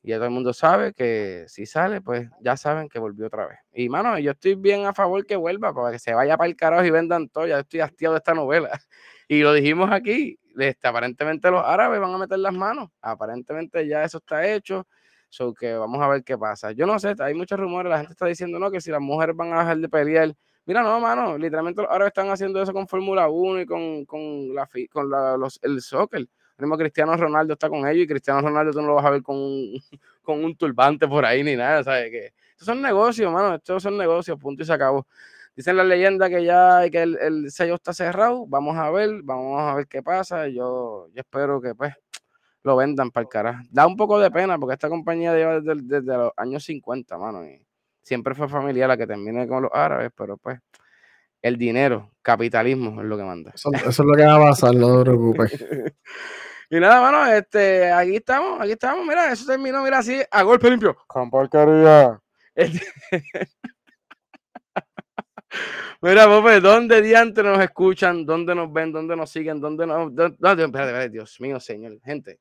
[0.03, 3.45] Y ya todo el mundo sabe que si sale, pues ya saben que volvió otra
[3.45, 3.59] vez.
[3.73, 6.55] Y mano, yo estoy bien a favor que vuelva, para que se vaya para el
[6.55, 7.45] carajo y vendan todo.
[7.45, 8.69] Ya estoy hastiado de esta novela.
[9.29, 12.89] Y lo dijimos aquí, este, aparentemente los árabes van a meter las manos.
[13.01, 14.87] Aparentemente ya eso está hecho.
[15.29, 16.71] So que vamos a ver qué pasa.
[16.71, 19.35] Yo no sé, hay muchos rumores, la gente está diciendo no, que si las mujeres
[19.35, 20.33] van a dejar de pelear.
[20.65, 24.53] Mira, no, mano, literalmente los árabes están haciendo eso con Fórmula 1 y con, con,
[24.53, 25.09] la, con
[25.39, 26.27] los, el soccer.
[26.57, 29.21] El Cristiano Ronaldo está con ellos y Cristiano Ronaldo tú no lo vas a ver
[29.21, 29.81] con un,
[30.23, 32.11] con un turbante por ahí ni nada, ¿sabes?
[32.51, 35.05] Estos son negocios, mano, estos son negocios, punto y se acabó.
[35.57, 38.45] Dicen la leyenda que ya que el, sello está cerrado.
[38.45, 40.47] Vamos a ver, vamos a ver qué pasa.
[40.47, 41.95] Yo, yo espero que pues
[42.61, 43.63] lo vendan para el carajo.
[43.71, 47.43] Da un poco de pena porque esta compañía lleva desde, los años 50, mano.
[47.43, 47.65] Y
[48.03, 50.59] siempre fue familiar la que termine con los árabes, pero pues
[51.41, 53.51] el dinero, capitalismo es lo que manda.
[53.55, 55.53] Eso, es lo que va a pasar, no te preocupes.
[56.69, 59.03] y nada, mano, este, aquí estamos, aquí estamos.
[59.07, 60.95] Mira, eso terminó, mira, así, a golpe limpio.
[61.07, 62.21] Con porquería.
[62.57, 62.87] Este,
[66.01, 68.25] Mira, Pope, ¿dónde diantre nos escuchan?
[68.25, 68.91] ¿Dónde nos ven?
[68.91, 69.59] ¿Dónde nos siguen?
[69.59, 70.11] ¿Dónde nos.?
[70.13, 71.99] espérate, Dios mío, señor.
[72.03, 72.39] Gente.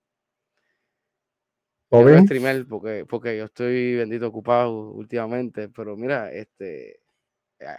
[1.89, 7.01] Voy streamer porque, porque yo estoy bendito ocupado últimamente, pero mira, este.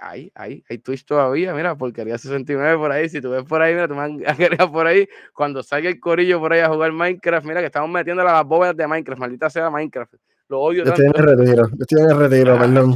[0.02, 3.08] Ahí, ahí, hay Twitch todavía, mira, porquería 69 por ahí.
[3.10, 4.08] Si tú ves por ahí, mira, tú me
[4.72, 5.08] por ahí.
[5.34, 8.76] Cuando salga el corillo por ahí a jugar Minecraft, mira que estamos metiendo las bóvedas
[8.76, 10.16] de Minecraft, maldita sea Minecraft.
[10.49, 12.95] Lo odio yo Estoy en retiro, yo estoy en retiro, ah, perdón.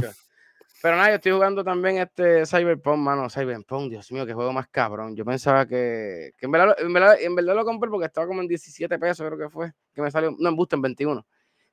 [0.82, 3.30] Pero nada, yo estoy jugando también este Cyberpunk, mano.
[3.30, 5.14] Cyberpunk, Dios mío, qué juego más cabrón.
[5.14, 6.92] Yo pensaba que, que en, verdad, en,
[7.36, 9.72] verdad, lo compré porque estaba como en 17 pesos, creo que fue.
[9.94, 11.24] Que me salió, no, en Busto en 21.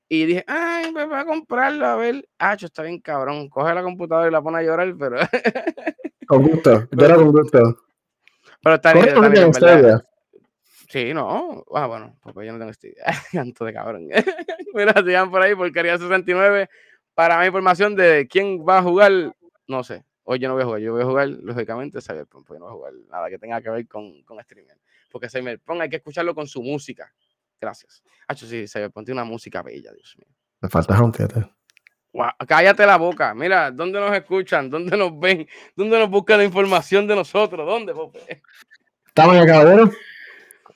[0.09, 2.29] Y dije, ay, me voy a comprarlo, a ver.
[2.37, 3.49] Ah, está bien cabrón.
[3.49, 5.17] Coge la computadora y la pone a llorar, pero.
[6.27, 7.85] con gusto, llora con gusto.
[8.61, 10.05] Pero está bien, está bien, ¿verdad?
[10.87, 11.65] Sí, no.
[11.73, 12.95] Ah, bueno, porque yo no tengo este.
[13.31, 14.07] Canto de cabrón.
[14.75, 16.69] Mira, sigan por ahí, porquería 69
[17.19, 19.11] para mi información de quién va a jugar,
[19.67, 20.05] no sé.
[20.23, 22.71] Hoy yo no voy a jugar, yo voy a jugar, lógicamente, Cyberpunk, porque no voy
[22.71, 24.71] a jugar nada que tenga que ver con, con streaming.
[25.11, 27.13] Porque Cyberpunk hay que escucharlo con su música.
[27.59, 28.01] Gracias.
[28.25, 30.33] Hacho, sí, Cyberpunk tiene una música bella, Dios mío.
[30.61, 31.11] Me falta un
[32.13, 33.33] wow, cállate la boca.
[33.33, 34.69] Mira, ¿dónde nos escuchan?
[34.69, 35.45] ¿Dónde nos ven?
[35.75, 37.67] ¿Dónde nos buscan la información de nosotros?
[37.67, 38.41] ¿Dónde, Pope?
[39.05, 39.91] Estamos acá, bueno.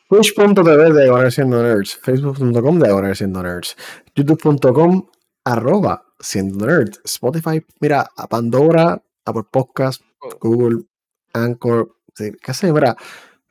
[0.10, 3.78] Twitch.tv de Ahora Siendo Nerds, Facebook.com de Ahora Siendo Nerds,
[4.14, 5.08] YouTube.com
[5.46, 6.96] arroba siendo nerd.
[7.04, 10.38] Spotify, mira, a Pandora, Apple Podcast, oh.
[10.40, 10.86] Google,
[11.34, 12.96] Anchor, qué sé, mira,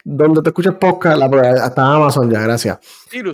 [0.04, 1.26] donde te escuchas podcast, la,
[1.64, 2.78] hasta Amazon ya, gracias.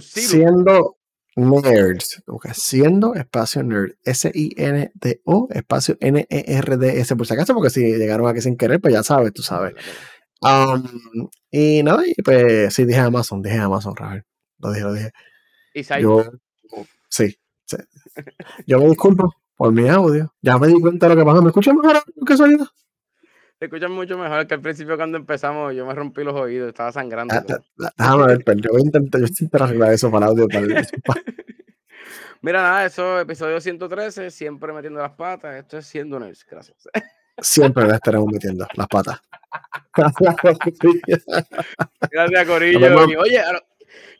[0.01, 0.97] Siendo
[1.37, 8.57] nerds, siendo espacio nerd, S-I-N-D-O, espacio N-E-R-D-S, por si acaso, porque si llegaron aquí sin
[8.57, 9.75] querer, pues ya sabes, tú sabes.
[10.41, 14.25] Um, y nada, y pues sí, dije Amazon, dije Amazon, Rafael.
[14.59, 15.13] Lo dije, lo dije.
[15.75, 16.25] ¿Y Yo,
[17.09, 17.77] sí, sí.
[18.67, 20.33] Yo me disculpo por mi audio.
[20.41, 21.41] Ya me di cuenta de lo que pasa.
[21.41, 22.67] ¿Me escuchan mejor que sonido?
[23.59, 25.75] Te escuchan mucho mejor que al principio cuando empezamos.
[25.75, 27.35] Yo me rompí los oídos, estaba sangrando.
[27.35, 30.33] Ah, ah, déjame ver, pero yo voy a intentar, yo intentar arreglar eso para el
[30.33, 30.47] audio.
[32.41, 35.57] Mira, nada, eso, episodio 113, siempre metiendo las patas.
[35.57, 36.89] Esto es siendo nerds, gracias.
[37.41, 39.21] Siempre le estaremos metiendo las patas.
[42.13, 43.11] gracias, Corillo.
[43.11, 43.43] Y, oye,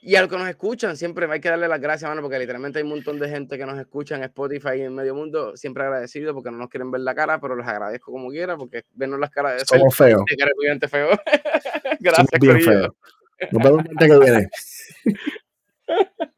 [0.03, 2.79] y a los que nos escuchan, siempre hay que darle las gracias, mano, porque literalmente
[2.79, 5.57] hay un montón de gente que nos escucha en Spotify y en medio mundo.
[5.57, 8.85] Siempre agradecido porque no nos quieren ver la cara, pero les agradezco como quiera, porque
[8.95, 10.23] vernos las caras de Somos feos.
[10.89, 11.09] feo.
[12.01, 12.97] gracias, Corillo.
[13.53, 14.49] Nos vemos que viene.